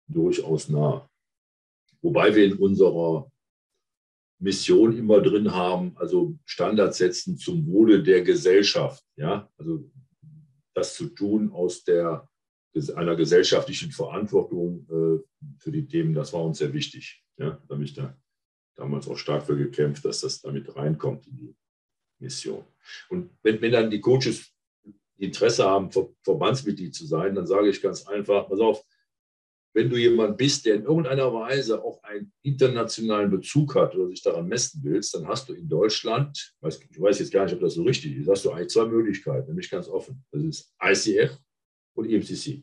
[0.06, 1.08] durchaus nah.
[2.02, 3.30] Wobei wir in unserer
[4.44, 9.02] Mission immer drin haben, also Standards setzen zum Wohle der Gesellschaft.
[9.16, 9.90] Ja, also
[10.74, 12.28] das zu tun aus der,
[12.94, 17.24] einer gesellschaftlichen Verantwortung äh, für die Themen, das war uns sehr wichtig.
[17.38, 18.16] Ja, da habe ich da
[18.76, 21.56] damals auch stark für gekämpft, dass das damit reinkommt in die
[22.18, 22.64] Mission.
[23.08, 24.52] Und wenn, wenn dann die Coaches
[25.16, 25.90] Interesse haben,
[26.22, 28.84] Verbandsmitglied zu sein, dann sage ich ganz einfach, pass auf,
[29.74, 34.22] wenn du jemand bist, der in irgendeiner Weise auch einen internationalen Bezug hat oder sich
[34.22, 37.74] daran messen willst, dann hast du in Deutschland, ich weiß jetzt gar nicht, ob das
[37.74, 40.24] so richtig ist, hast du eigentlich zwei Möglichkeiten, nämlich ganz offen.
[40.30, 41.36] Das ist ICF
[41.94, 42.62] und EMCC.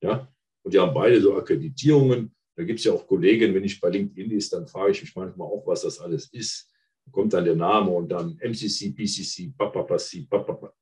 [0.00, 0.32] Ja?
[0.62, 2.32] Und die haben beide so Akkreditierungen.
[2.54, 5.16] Da gibt es ja auch Kollegen, wenn ich bei LinkedIn ist, dann frage ich mich
[5.16, 6.70] manchmal auch, was das alles ist.
[7.04, 10.72] Da kommt dann der Name und dann MCC, PCC, Papapasi, Papapa.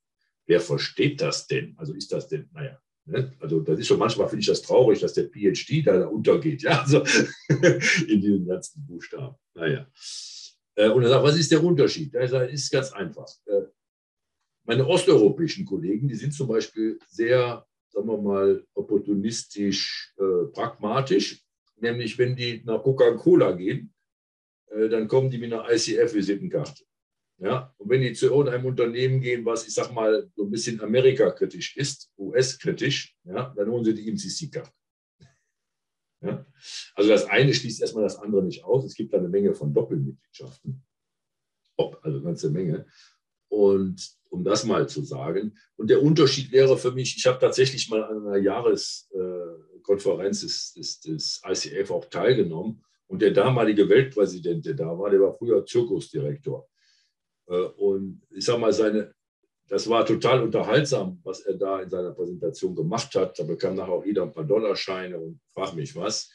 [0.46, 1.74] Wer versteht das denn?
[1.79, 2.79] Also ist das denn, naja?
[3.40, 6.83] Also das ist schon manchmal, finde ich das traurig, dass der PhD da untergeht, ja,
[6.83, 7.03] also
[7.49, 9.37] in diesen ganzen Buchstaben.
[9.55, 9.87] Naja.
[10.75, 12.14] Äh, und er sagt, was ist der Unterschied?
[12.14, 13.29] Er sagt, ist ganz einfach.
[13.46, 13.62] Äh,
[14.64, 21.44] meine osteuropäischen Kollegen, die sind zum Beispiel sehr, sagen wir mal, opportunistisch, äh, pragmatisch.
[21.81, 23.94] Nämlich, wenn die nach Coca-Cola gehen,
[24.68, 26.85] dann kommen die mit einer ICF-Visitenkarte.
[27.42, 30.79] Ja, und wenn die zu irgendeinem Unternehmen gehen, was ich sag mal so ein bisschen
[30.81, 34.70] Amerika-kritisch ist, US-kritisch, ja, dann holen sie die MCC-Karte.
[36.20, 36.44] Ja?
[36.94, 38.85] Also das eine schließt erstmal das andere nicht aus.
[38.85, 40.85] Es gibt da eine Menge von Doppelmitgliedschaften.
[41.76, 42.85] Ob, also eine ganze Menge.
[43.48, 45.57] Und um das mal zu sagen.
[45.76, 51.00] Und der Unterschied wäre für mich, ich habe tatsächlich mal an einer Jahreskonferenz des, des,
[51.00, 52.85] des ICF auch teilgenommen.
[53.07, 56.69] Und der damalige Weltpräsident, der da war, der war früher Zirkusdirektor.
[57.51, 59.13] Äh, und ich sage mal, seine,
[59.69, 63.39] das war total unterhaltsam, was er da in seiner Präsentation gemacht hat.
[63.39, 66.31] Da bekam nachher auch jeder ein paar Dollarscheine und frag mich was.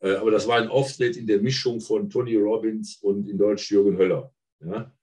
[0.00, 3.70] Äh, aber das war ein Auftritt in der Mischung von Tony Robbins und in Deutsch
[3.70, 4.32] Jürgen Höller.
[4.60, 4.94] Ja?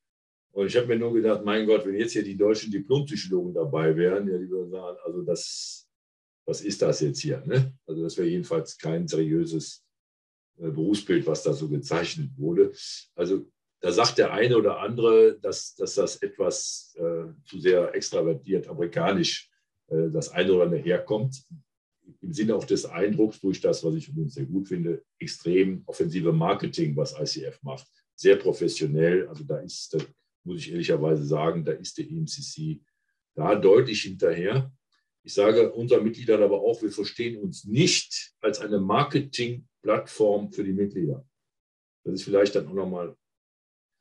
[0.51, 3.95] Und ich habe mir nur gedacht, mein Gott, wenn jetzt hier die deutschen Diplompsychologen dabei
[3.95, 5.87] wären, ja, die würden sagen, also das,
[6.45, 7.43] was ist das jetzt hier?
[7.45, 7.77] Ne?
[7.85, 9.85] Also das wäre jedenfalls kein seriöses
[10.57, 12.73] äh, Berufsbild, was da so gezeichnet wurde.
[13.13, 13.45] Also
[13.79, 19.49] da sagt der eine oder andere, dass, dass das etwas äh, zu sehr extravertiert, amerikanisch
[19.87, 21.43] äh, das eine oder andere herkommt.
[22.21, 26.31] Im Sinne auch des Eindrucks durch das, was ich übrigens sehr gut finde, extrem offensive
[26.33, 27.87] Marketing, was ICF macht.
[28.15, 29.27] Sehr professionell.
[29.27, 29.99] Also da ist, da
[30.43, 32.81] muss ich ehrlicherweise sagen, da ist der EMCC
[33.35, 34.71] da deutlich hinterher.
[35.23, 40.73] Ich sage unseren Mitgliedern aber auch, wir verstehen uns nicht als eine Marketingplattform für die
[40.73, 41.27] Mitglieder.
[42.05, 43.15] Das ist vielleicht dann auch nochmal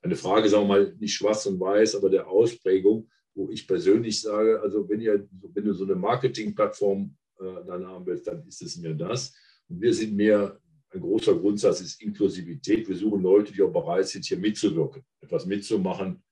[0.03, 4.21] eine Frage, sagen wir mal, nicht schwarz und weiß, aber der Ausprägung, wo ich persönlich
[4.21, 8.63] sage, also wenn, ihr, wenn du so eine Marketingplattform äh, dann haben willst, dann ist
[8.63, 9.35] es mir das.
[9.69, 10.59] Und wir sind mehr,
[10.91, 12.89] ein großer Grundsatz ist Inklusivität.
[12.89, 16.23] Wir suchen Leute, die auch bereit sind, hier mitzuwirken, etwas mitzumachen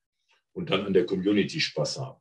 [0.53, 2.19] und dann an der Community Spaß haben.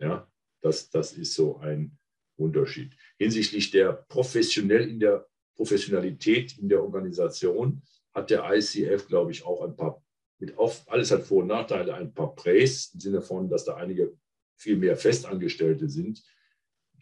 [0.00, 0.30] Ja,
[0.60, 1.96] das, das ist so ein
[2.36, 2.94] Unterschied.
[3.18, 7.82] Hinsichtlich der professionell in der Professionalität in der Organisation
[8.12, 10.02] hat der ICF, glaube ich, auch ein paar
[10.38, 13.76] mit oft, alles hat Vor- und Nachteile, ein paar Präs im Sinne von, dass da
[13.76, 14.16] einige
[14.56, 16.22] viel mehr Festangestellte sind.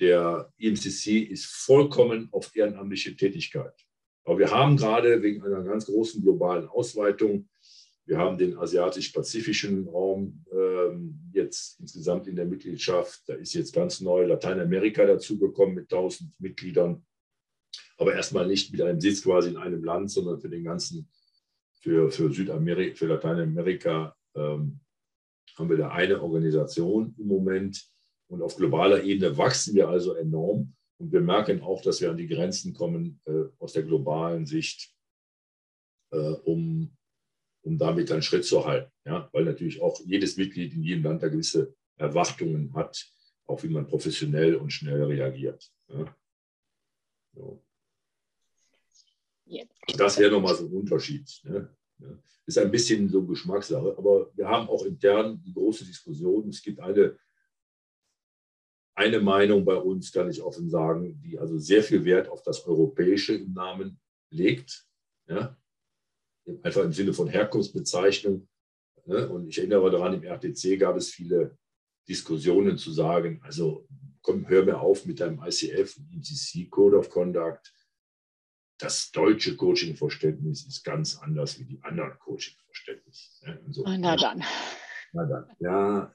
[0.01, 3.75] Der IMCC ist vollkommen auf ehrenamtliche Tätigkeit.
[4.25, 7.49] Aber wir haben gerade wegen einer ganz großen globalen Ausweitung,
[8.07, 13.23] wir haben den asiatisch-pazifischen Raum ähm, jetzt insgesamt in der Mitgliedschaft.
[13.27, 17.05] Da ist jetzt ganz neu Lateinamerika dazugekommen mit 1000 Mitgliedern.
[17.97, 21.09] Aber erstmal nicht mit einem Sitz quasi in einem Land, sondern für den ganzen
[21.85, 24.81] für, für Südamerika, für Lateinamerika ähm,
[25.55, 27.87] haben wir da eine Organisation im Moment.
[28.27, 30.75] Und auf globaler Ebene wachsen wir also enorm.
[30.99, 34.95] Und wir merken auch, dass wir an die Grenzen kommen äh, aus der globalen Sicht,
[36.11, 36.97] äh, um,
[37.63, 38.91] um damit einen Schritt zu halten.
[39.05, 39.29] Ja?
[39.33, 43.07] Weil natürlich auch jedes Mitglied in jedem Land da gewisse Erwartungen hat,
[43.45, 45.71] auch wie man professionell und schnell reagiert.
[45.89, 46.17] Ja?
[47.35, 47.63] So.
[49.97, 51.29] Das wäre nochmal so ein Unterschied.
[51.45, 51.69] Ne?
[52.47, 56.49] Ist ein bisschen so Geschmackssache, aber wir haben auch intern die große Diskussion.
[56.49, 57.17] Es gibt eine,
[58.95, 62.67] eine Meinung bei uns, kann ich offen sagen, die also sehr viel Wert auf das
[62.67, 63.99] Europäische im Namen
[64.31, 64.87] legt.
[65.27, 65.57] Ja?
[66.63, 68.47] Einfach im Sinne von Herkunftsbezeichnung.
[69.07, 69.29] Ne?
[69.29, 71.57] Und ich erinnere daran, im RTC gab es viele
[72.09, 73.87] Diskussionen zu sagen, also
[74.25, 77.74] komm, hör mir auf mit deinem ICF ICC Code of Conduct.
[78.79, 83.47] Das deutsche Coaching-Verständnis ist ganz anders wie die anderen Coaching-Verständnisse.
[83.47, 83.61] Ne?
[83.71, 84.43] So, na dann.
[85.13, 85.47] Na dann.
[85.61, 86.15] Ja,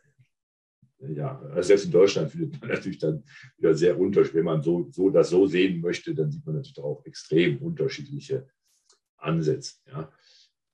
[1.02, 3.24] ja, also selbst in Deutschland findet man natürlich dann
[3.58, 4.36] wieder sehr unterschiedlich.
[4.36, 8.50] Wenn man so, so das so sehen möchte, dann sieht man natürlich auch extrem unterschiedliche
[9.18, 9.76] Ansätze.
[9.88, 10.12] Ja.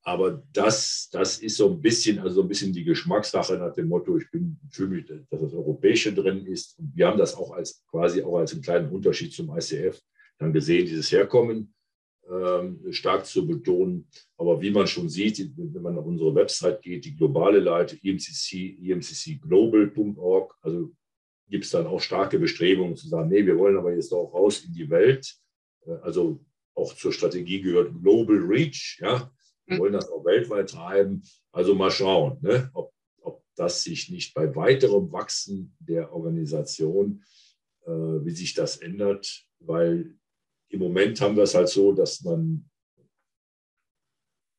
[0.02, 4.16] Aber das, das ist so ein bisschen, also ein bisschen die Geschmackssache nach dem Motto,
[4.16, 6.78] ich bin fühle mich, dass das Europäische drin ist.
[6.78, 10.00] Und wir haben das auch als quasi auch als einen kleinen Unterschied zum ICF
[10.38, 11.74] dann gesehen, dieses Herkommen
[12.90, 14.08] stark zu betonen.
[14.36, 18.78] Aber wie man schon sieht, wenn man auf unsere Website geht, die globale Leite emcc,
[18.82, 20.92] emccglobal.org, also
[21.48, 24.64] gibt es dann auch starke Bestrebungen zu sagen, nee, wir wollen aber jetzt auch raus
[24.64, 25.36] in die Welt.
[25.86, 29.30] Äh, also auch zur Strategie gehört Global Reach, ja,
[29.66, 31.22] wir wollen das auch weltweit treiben.
[31.52, 37.24] Also mal schauen, ne, ob, ob das sich nicht bei weiterem Wachsen der Organisation,
[37.84, 40.14] äh, wie sich das ändert, weil
[40.76, 42.68] im Moment haben wir es halt so, dass man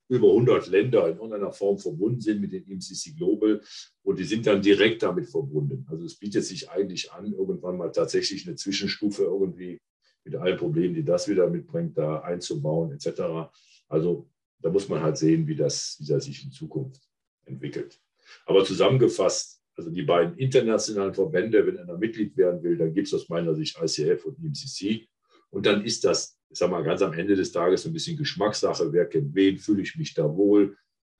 [0.10, 3.62] über 100 Länder in irgendeiner Form verbunden sind mit den MCC Global
[4.04, 5.86] und die sind dann direkt damit verbunden.
[5.90, 9.80] Also es bietet sich eigentlich an, irgendwann mal tatsächlich eine Zwischenstufe irgendwie
[10.24, 13.52] mit allen Problemen, die das wieder mitbringt, da einzubauen etc.
[13.88, 14.28] Also
[14.60, 17.02] da muss man halt sehen, wie das, wie das sich in Zukunft
[17.46, 18.00] entwickelt.
[18.46, 23.14] Aber zusammengefasst, also die beiden internationalen Verbände, wenn einer Mitglied werden will, dann gibt es
[23.14, 25.08] aus meiner Sicht ICF und IMCC.
[25.50, 28.92] Und dann ist das, ich sag mal, ganz am Ende des Tages ein bisschen Geschmackssache.
[28.92, 30.78] Wer kennt wen, fühle ich mich da wohl,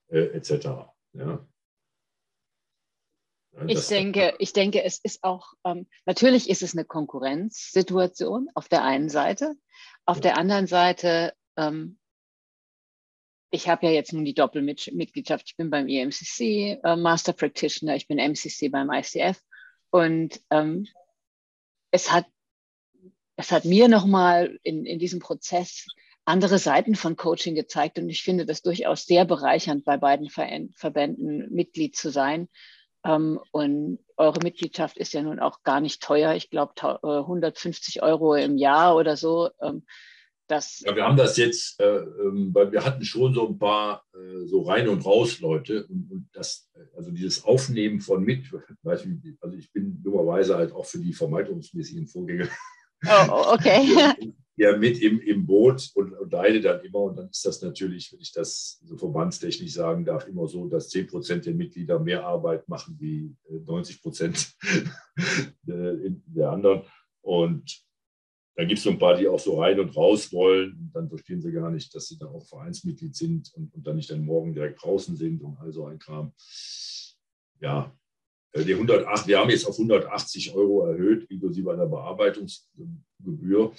[0.08, 0.68] äh, etc.
[1.12, 1.46] Ja.
[3.66, 8.84] Ich denke, ich denke, es ist auch, ähm, natürlich ist es eine Konkurrenzsituation auf der
[8.84, 9.56] einen Seite.
[10.04, 10.22] Auf ja.
[10.22, 11.98] der anderen Seite ähm,
[13.50, 15.44] ich habe ja jetzt nun die Doppelmitgliedschaft.
[15.46, 19.40] Ich bin beim EMCC äh, Master Practitioner, ich bin MCC beim ICF
[19.90, 20.86] und ähm,
[21.90, 22.26] es hat
[23.38, 25.86] es hat mir nochmal in, in diesem Prozess
[26.24, 31.48] andere Seiten von Coaching gezeigt und ich finde das durchaus sehr bereichernd, bei beiden Verbänden
[31.50, 32.48] Mitglied zu sein.
[33.04, 36.34] Ähm, und eure Mitgliedschaft ist ja nun auch gar nicht teuer.
[36.34, 39.50] Ich glaube 150 Euro im Jahr oder so.
[39.62, 39.84] Ähm,
[40.48, 44.04] das ja, wir haben das jetzt, äh, ähm, weil wir hatten schon so ein paar
[44.14, 48.46] äh, so rein und raus Leute und, das, also dieses Aufnehmen von mit,
[48.84, 52.48] also ich bin dummerweise halt auch für die vermeidungsmäßigen Vorgänge.
[53.06, 54.14] Oh, okay.
[54.58, 56.98] ja, mit im, im Boot und, und leide dann immer.
[57.02, 60.88] Und dann ist das natürlich, wenn ich das so verbandstechnisch sagen darf, immer so, dass
[60.88, 64.52] 10 Prozent der Mitglieder mehr Arbeit machen wie 90 äh, Prozent
[65.62, 66.82] der anderen.
[67.20, 67.84] Und
[68.56, 70.72] da gibt es so ein paar, die auch so rein und raus wollen.
[70.72, 73.94] Und dann verstehen sie gar nicht, dass sie da auch Vereinsmitglied sind und, und dann
[73.94, 76.32] nicht dann morgen direkt draußen sind und all so ein Kram.
[77.60, 77.96] Ja,
[78.54, 83.72] die 108, wir haben jetzt auf 180 Euro erhöht, inklusive einer Bearbeitungsgebühr.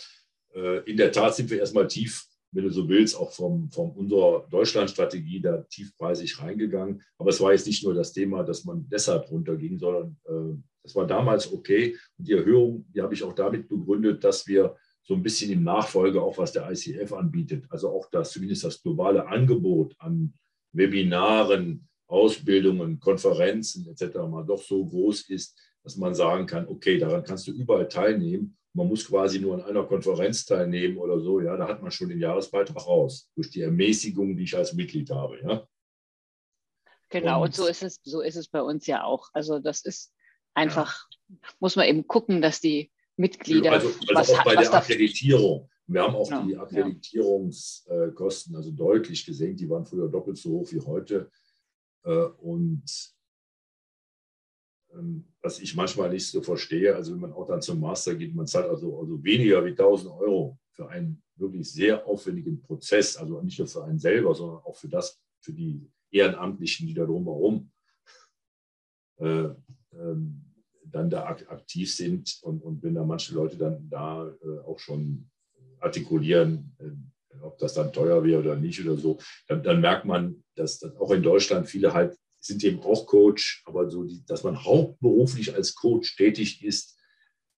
[0.53, 3.91] Äh, in der Tat sind wir erstmal tief, wenn du so willst, auch von vom
[3.91, 7.01] unserer Deutschlandstrategie da tiefpreisig reingegangen.
[7.17, 10.95] Aber es war jetzt nicht nur das Thema, dass man deshalb runterging, sondern äh, das
[10.95, 11.97] war damals okay.
[12.17, 15.63] Und die Erhöhung, die habe ich auch damit begründet, dass wir so ein bisschen im
[15.63, 20.33] Nachfolge auch was der ICF anbietet, also auch das zumindest das globale Angebot an
[20.71, 24.17] Webinaren, Ausbildungen, Konferenzen etc.
[24.29, 28.57] mal doch so groß ist, dass man sagen kann, okay, daran kannst du überall teilnehmen.
[28.73, 31.39] Man muss quasi nur an einer Konferenz teilnehmen oder so.
[31.39, 35.09] Ja, da hat man schon den Jahresbeitrag raus durch die Ermäßigung, die ich als Mitglied
[35.09, 35.39] habe.
[35.41, 35.67] Ja.
[37.09, 39.29] Genau, und, und so ist es, so ist es bei uns ja auch.
[39.33, 40.13] Also das ist
[40.53, 41.07] einfach
[41.59, 43.71] muss man eben gucken, dass die Mitglieder.
[43.71, 45.69] Also, also was, auch bei was der Akkreditierung.
[45.87, 49.59] Wir haben auch ja, die Akkreditierungskosten also deutlich gesenkt.
[49.59, 51.31] Die waren früher doppelt so hoch wie heute.
[52.03, 52.83] Äh, und
[54.93, 58.35] ähm, was ich manchmal nicht so verstehe, also wenn man auch dann zum Master geht,
[58.35, 63.41] man zahlt also, also weniger wie 1000 Euro für einen wirklich sehr aufwendigen Prozess, also
[63.41, 67.71] nicht nur für einen selber, sondern auch für das, für die Ehrenamtlichen, die da drumherum
[69.17, 69.49] äh,
[69.93, 70.45] ähm,
[70.85, 75.29] dann da aktiv sind und, und wenn da manche Leute dann da äh, auch schon
[75.79, 76.91] artikulieren, äh,
[77.41, 80.95] ob das dann teuer wäre oder nicht oder so, dann, dann merkt man, dass, dass,
[80.97, 85.53] auch in Deutschland viele halt sind eben auch Coach, aber so, die, dass man hauptberuflich
[85.53, 86.97] als Coach tätig ist,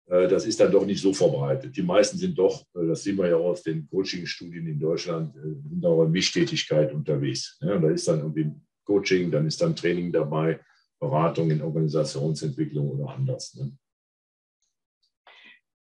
[0.06, 1.76] äh, das ist dann doch nicht so verbreitet.
[1.76, 5.36] Die meisten sind doch, äh, das sehen wir ja auch aus den Coaching-Studien in Deutschland,
[5.36, 7.58] äh, sind auch in Mischtätigkeit unterwegs.
[7.60, 8.50] Ja, da ist dann irgendwie
[8.84, 10.60] Coaching, dann ist dann Training dabei
[10.98, 13.54] Beratung in Organisationsentwicklung oder anders.
[13.54, 13.72] Ne?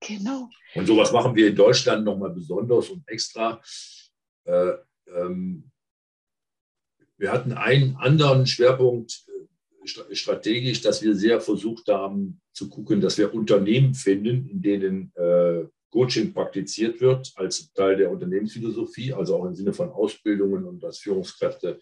[0.06, 0.48] Genau.
[0.74, 3.60] Und sowas machen wir in Deutschland nochmal besonders und extra.
[4.44, 4.72] Äh,
[5.14, 5.70] ähm,
[7.16, 13.18] wir hatten einen anderen Schwerpunkt äh, strategisch, dass wir sehr versucht haben zu gucken, dass
[13.18, 19.44] wir Unternehmen finden, in denen äh, Coaching praktiziert wird als Teil der Unternehmensphilosophie, also auch
[19.44, 21.78] im Sinne von Ausbildungen und dass Führungskräfte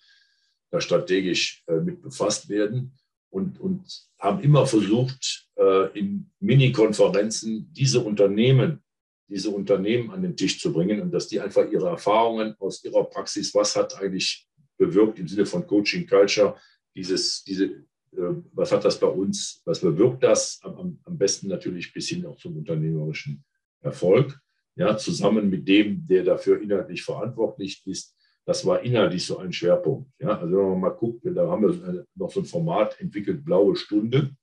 [0.71, 2.93] da strategisch äh, mit befasst werden
[3.31, 3.83] und, und
[4.19, 8.83] haben immer versucht, äh, in Mini-Konferenzen diese Unternehmen,
[9.29, 13.05] diese Unternehmen an den Tisch zu bringen und dass die einfach ihre Erfahrungen aus ihrer
[13.05, 16.57] Praxis, was hat eigentlich bewirkt im Sinne von Coaching Culture,
[16.95, 21.93] dieses, diese, äh, was hat das bei uns, was bewirkt das, am, am besten natürlich
[21.93, 23.45] bis hin auch zum unternehmerischen
[23.81, 24.39] Erfolg,
[24.77, 28.17] ja, zusammen mit dem, der dafür inhaltlich verantwortlich ist.
[28.51, 30.11] Das war inhaltlich so ein Schwerpunkt.
[30.19, 30.41] Ja.
[30.41, 34.35] Also wenn man mal guckt, da haben wir noch so ein Format entwickelt, Blaue Stunde.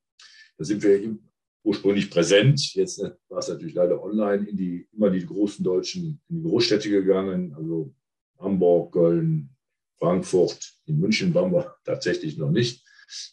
[0.57, 1.17] Da sind wir
[1.61, 2.73] ursprünglich präsent.
[2.73, 6.89] Jetzt war es natürlich leider online in die immer die großen deutschen, in die Großstädte
[6.89, 7.93] gegangen, also
[8.39, 9.49] Hamburg, Köln,
[9.99, 12.85] Frankfurt, in München waren wir tatsächlich noch nicht,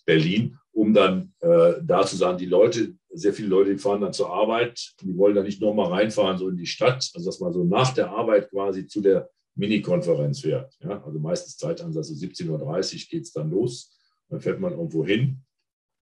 [0.05, 4.13] Berlin, um dann äh, da zu sagen, die Leute, sehr viele Leute, die fahren dann
[4.13, 7.53] zur Arbeit, die wollen da nicht nochmal reinfahren, so in die Stadt, also dass man
[7.53, 10.77] so nach der Arbeit quasi zu der Mini-Konferenz fährt.
[10.81, 11.03] Ja?
[11.05, 13.97] Also meistens Zeitansatz, so 17.30 Uhr geht es dann los,
[14.29, 15.43] dann fährt man irgendwo hin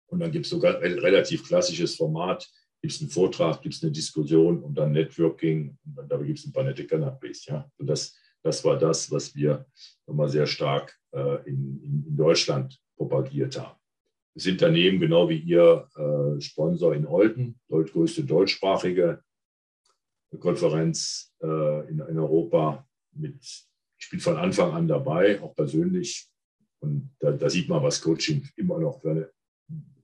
[0.07, 2.49] und dann gibt es sogar ein relativ klassisches Format,
[2.81, 6.39] gibt es einen Vortrag, gibt es eine Diskussion und dann Networking und dann dabei gibt
[6.39, 7.47] es ein paar nette Canapés.
[7.47, 7.71] Ja?
[7.79, 9.67] Und das das war das, was wir
[10.07, 13.79] nochmal sehr stark äh, in, in, Deutschland propagiert haben.
[14.35, 19.23] Wir sind daneben, genau wie ihr, äh, Sponsor in Olten, größte deutschsprachige
[20.41, 22.87] Konferenz äh, in, in, Europa.
[23.15, 23.37] Mit,
[23.99, 26.29] ich bin von Anfang an dabei, auch persönlich.
[26.81, 29.31] Und da, da sieht man, was Coaching immer noch für eine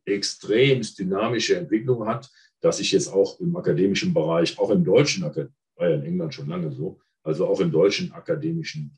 [0.05, 2.31] extrem dynamische Entwicklung hat,
[2.61, 6.49] dass sich jetzt auch im akademischen Bereich, auch im deutschen, war ja in England schon
[6.49, 8.97] lange so, also auch im deutschen akademischen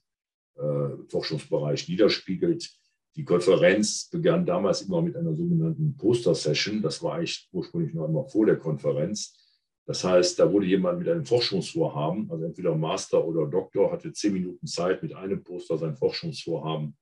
[0.56, 2.70] äh, Forschungsbereich niederspiegelt.
[3.16, 6.80] Die Konferenz begann damals immer mit einer sogenannten Poster-Session.
[6.80, 9.39] Das war eigentlich ursprünglich noch immer vor der Konferenz.
[9.86, 14.32] Das heißt, da wurde jemand mit einem Forschungsvorhaben, also entweder Master oder Doktor, hatte zehn
[14.32, 16.96] Minuten Zeit, mit einem Poster sein Forschungsvorhaben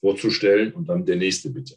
[0.00, 1.76] vorzustellen und dann der nächste bitte.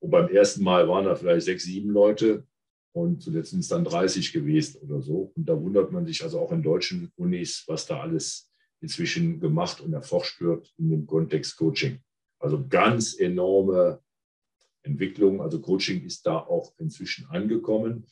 [0.00, 2.46] Und beim ersten Mal waren da vielleicht sechs, sieben Leute.
[2.92, 5.32] Und zuletzt sind es dann 30 gewesen oder so.
[5.36, 8.50] Und da wundert man sich also auch in deutschen Unis, was da alles
[8.80, 12.00] inzwischen gemacht und erforscht wird in dem Kontext Coaching.
[12.40, 14.00] Also ganz enorme
[14.82, 15.40] Entwicklung.
[15.40, 18.06] Also Coaching ist da auch inzwischen angekommen,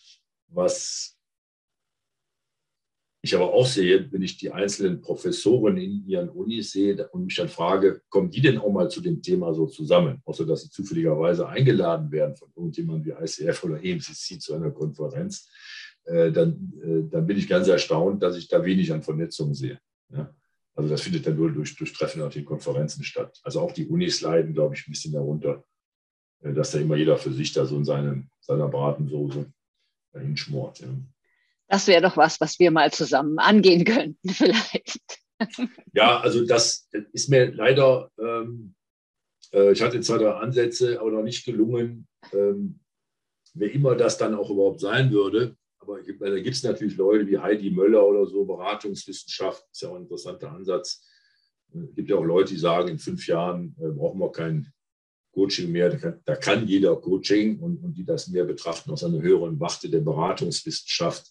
[0.48, 1.17] was
[3.20, 7.36] ich aber auch sehe, wenn ich die einzelnen Professoren in ihren Unis sehe und mich
[7.36, 10.70] dann frage, kommen die denn auch mal zu dem Thema so zusammen, außer dass sie
[10.70, 15.50] zufälligerweise eingeladen werden von irgendjemandem wie ICF oder EMCC zu einer Konferenz,
[16.04, 19.80] äh, dann, äh, dann bin ich ganz erstaunt, dass ich da wenig an Vernetzung sehe.
[20.74, 23.40] Also das findet dann nur durch, durch Treffen auf den Konferenzen statt.
[23.42, 25.64] Also auch die Unis leiden, glaube ich, ein bisschen darunter,
[26.40, 29.52] äh, dass da immer jeder für sich da so in seinem, seiner Bratensoße
[30.12, 30.78] dahin schmort.
[30.78, 30.88] Ja.
[31.68, 35.20] Das wäre doch was, was wir mal zusammen angehen könnten, vielleicht.
[35.92, 38.74] Ja, also das ist mir leider, ähm,
[39.52, 42.80] äh, ich hatte zwei, drei Ansätze, aber noch nicht gelungen, ähm,
[43.54, 45.56] wer immer das dann auch überhaupt sein würde.
[45.80, 49.94] Aber da gibt es natürlich Leute wie Heidi Möller oder so, Beratungswissenschaft, ist ja auch
[49.94, 51.06] ein interessanter Ansatz.
[51.72, 54.72] Es gibt ja auch Leute, die sagen, in fünf Jahren äh, brauchen wir kein
[55.32, 55.90] Coaching mehr.
[55.90, 59.60] Da kann, da kann jeder Coaching und, und die das mehr betrachten aus einer höheren
[59.60, 61.30] Wachte der Beratungswissenschaft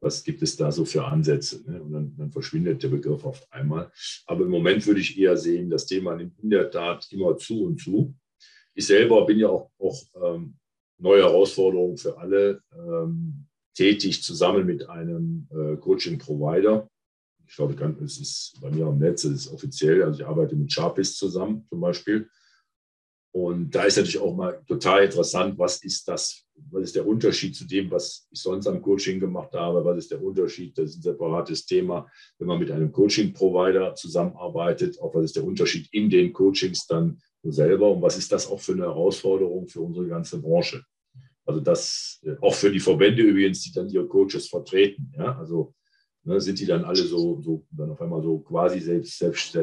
[0.00, 1.62] was gibt es da so für Ansätze?
[1.70, 1.82] Ne?
[1.82, 3.90] Und dann, dann, verschwindet der Begriff auf einmal.
[4.26, 7.64] Aber im Moment würde ich eher sehen, das Thema nimmt in der Tat immer zu
[7.64, 8.14] und zu.
[8.74, 10.56] Ich selber bin ja auch, auch ähm,
[10.98, 16.88] neue Herausforderungen für alle ähm, tätig, zusammen mit einem äh, Coaching-Provider.
[17.46, 17.74] Ich glaube,
[18.04, 20.02] es ist bei mir am Netz, es ist offiziell.
[20.02, 22.28] Also ich arbeite mit Sharpist zusammen zum Beispiel.
[23.32, 27.54] Und da ist natürlich auch mal total interessant, was ist das, was ist der Unterschied
[27.54, 30.96] zu dem, was ich sonst am Coaching gemacht habe, was ist der Unterschied, das ist
[30.98, 32.06] ein separates Thema,
[32.38, 37.20] wenn man mit einem Coaching-Provider zusammenarbeitet, auch was ist der Unterschied in den Coachings dann
[37.42, 40.82] selber und was ist das auch für eine Herausforderung für unsere ganze Branche.
[41.44, 45.12] Also das auch für die Verbände übrigens, die dann ihre Coaches vertreten.
[45.16, 45.38] Ja?
[45.38, 45.74] Also
[46.28, 49.58] ne, sind die dann alle so, so dann auf einmal so quasi selbst, selbst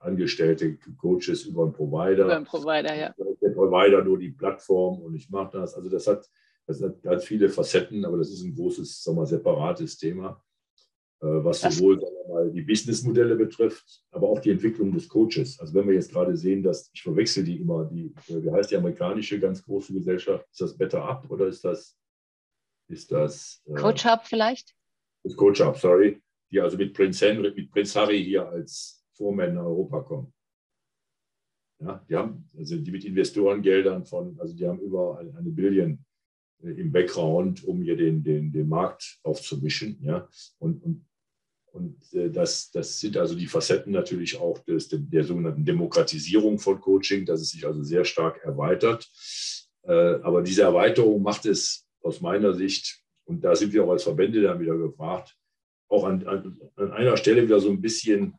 [0.00, 2.24] angestellte Coaches über einen Provider.
[2.24, 3.14] Über einen Provider, ja.
[3.40, 5.74] Der Provider nur die Plattform und ich mache das.
[5.74, 6.28] Also das hat,
[6.66, 10.42] das hat ganz viele Facetten, aber das ist ein großes, sagen wir, separates Thema,
[11.20, 15.60] äh, was sowohl mal, die Businessmodelle betrifft, aber auch die Entwicklung des Coaches.
[15.60, 18.76] Also wenn wir jetzt gerade sehen, dass ich verwechsel die immer, die, wie heißt die
[18.76, 20.46] amerikanische ganz große Gesellschaft?
[20.50, 21.96] Ist das Better Up oder ist das
[22.88, 24.74] ist das äh, Coach Hub vielleicht?
[25.36, 26.20] Coach Up, sorry,
[26.50, 30.32] die also mit Prinz Henry, mit Prinz Harry hier als Vormann in Europa kommen.
[31.80, 36.04] Ja, die haben, also die mit Investorengeldern von, also die haben über eine, Billion
[36.62, 39.98] äh, im Background, um hier den, den, den Markt aufzumischen.
[40.02, 41.04] Ja, und, und,
[41.72, 46.58] und äh, das, das sind also die Facetten natürlich auch des, der, der sogenannten Demokratisierung
[46.58, 49.10] von Coaching, dass es sich also sehr stark erweitert.
[49.82, 54.04] Äh, aber diese Erweiterung macht es aus meiner Sicht, und da sind wir auch als
[54.04, 55.36] Verbände dann wieder gefragt,
[55.88, 58.34] auch an, an, an einer Stelle wieder so ein bisschen,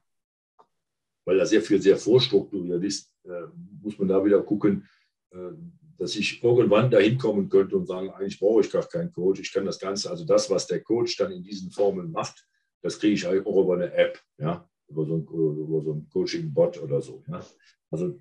[1.25, 3.43] weil da sehr viel sehr vorstrukturiert ist, äh,
[3.81, 4.87] muss man da wieder gucken,
[5.31, 5.51] äh,
[5.97, 9.39] dass ich irgendwann dahin kommen könnte und sagen, eigentlich brauche ich gar keinen Coach.
[9.39, 12.45] Ich kann das Ganze, also das, was der Coach dann in diesen Formeln macht,
[12.81, 16.81] das kriege ich auch über eine App, ja, über so ein, über so ein Coaching-Bot
[16.81, 17.23] oder so.
[17.27, 17.45] Ja.
[17.91, 18.19] Also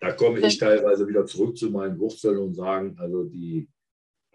[0.00, 3.68] da komme ich teilweise wieder zurück zu meinen Wurzeln und sagen, also die,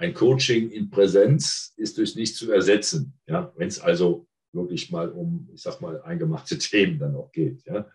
[0.01, 3.13] ein Coaching in Präsenz ist durch nichts zu ersetzen.
[3.27, 7.63] Ja, wenn es also wirklich mal um, ich sag mal, eingemachte Themen dann auch geht.
[7.65, 7.85] Ja.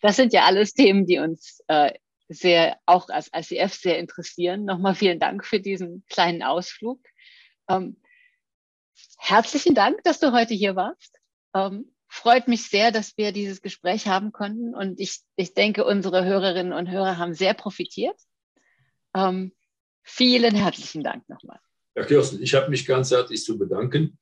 [0.00, 1.92] Das sind ja alles Themen, die uns äh,
[2.28, 4.64] sehr, auch als ICF sehr interessieren.
[4.64, 7.00] Nochmal vielen Dank für diesen kleinen Ausflug.
[7.68, 8.00] Ähm,
[9.18, 11.18] herzlichen Dank, dass du heute hier warst.
[11.54, 16.24] Ähm, freut mich sehr, dass wir dieses Gespräch haben konnten und ich, ich denke, unsere
[16.24, 18.16] Hörerinnen und Hörer haben sehr profitiert.
[19.14, 19.52] Ähm,
[20.06, 21.58] vielen herzlichen Dank nochmal.
[21.94, 24.18] Ja, Kirsten, ich habe mich ganz herzlich zu bedanken.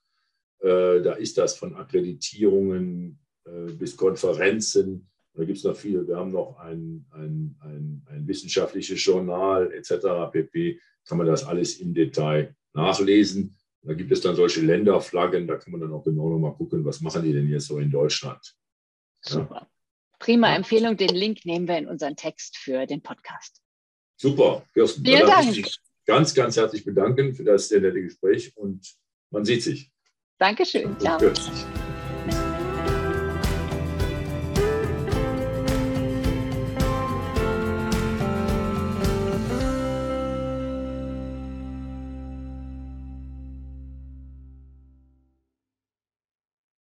[0.59, 5.10] Äh, da ist das von Akkreditierungen äh, bis Konferenzen.
[5.35, 6.07] Da gibt es noch viele.
[6.07, 10.31] Wir haben noch ein, ein, ein, ein wissenschaftliches Journal etc.
[10.33, 10.81] pp.
[11.07, 13.57] Kann man das alles im Detail nachlesen.
[13.83, 17.01] Da gibt es dann solche Länderflaggen, da kann man dann auch genau nochmal gucken, was
[17.01, 18.55] machen die denn jetzt so in Deutschland.
[19.23, 19.69] Super.
[20.19, 20.57] Prima ja.
[20.57, 20.97] Empfehlung.
[20.97, 23.63] Den Link nehmen wir in unseren Text für den Podcast.
[24.17, 25.05] Super, Kirsten.
[25.05, 25.57] Vielen Dank.
[25.57, 28.87] Ich ganz, ganz herzlich bedanken für das sehr nette Gespräch und
[29.31, 29.91] man sieht sich.
[30.39, 30.99] Dankeschön.
[30.99, 31.19] Ciao.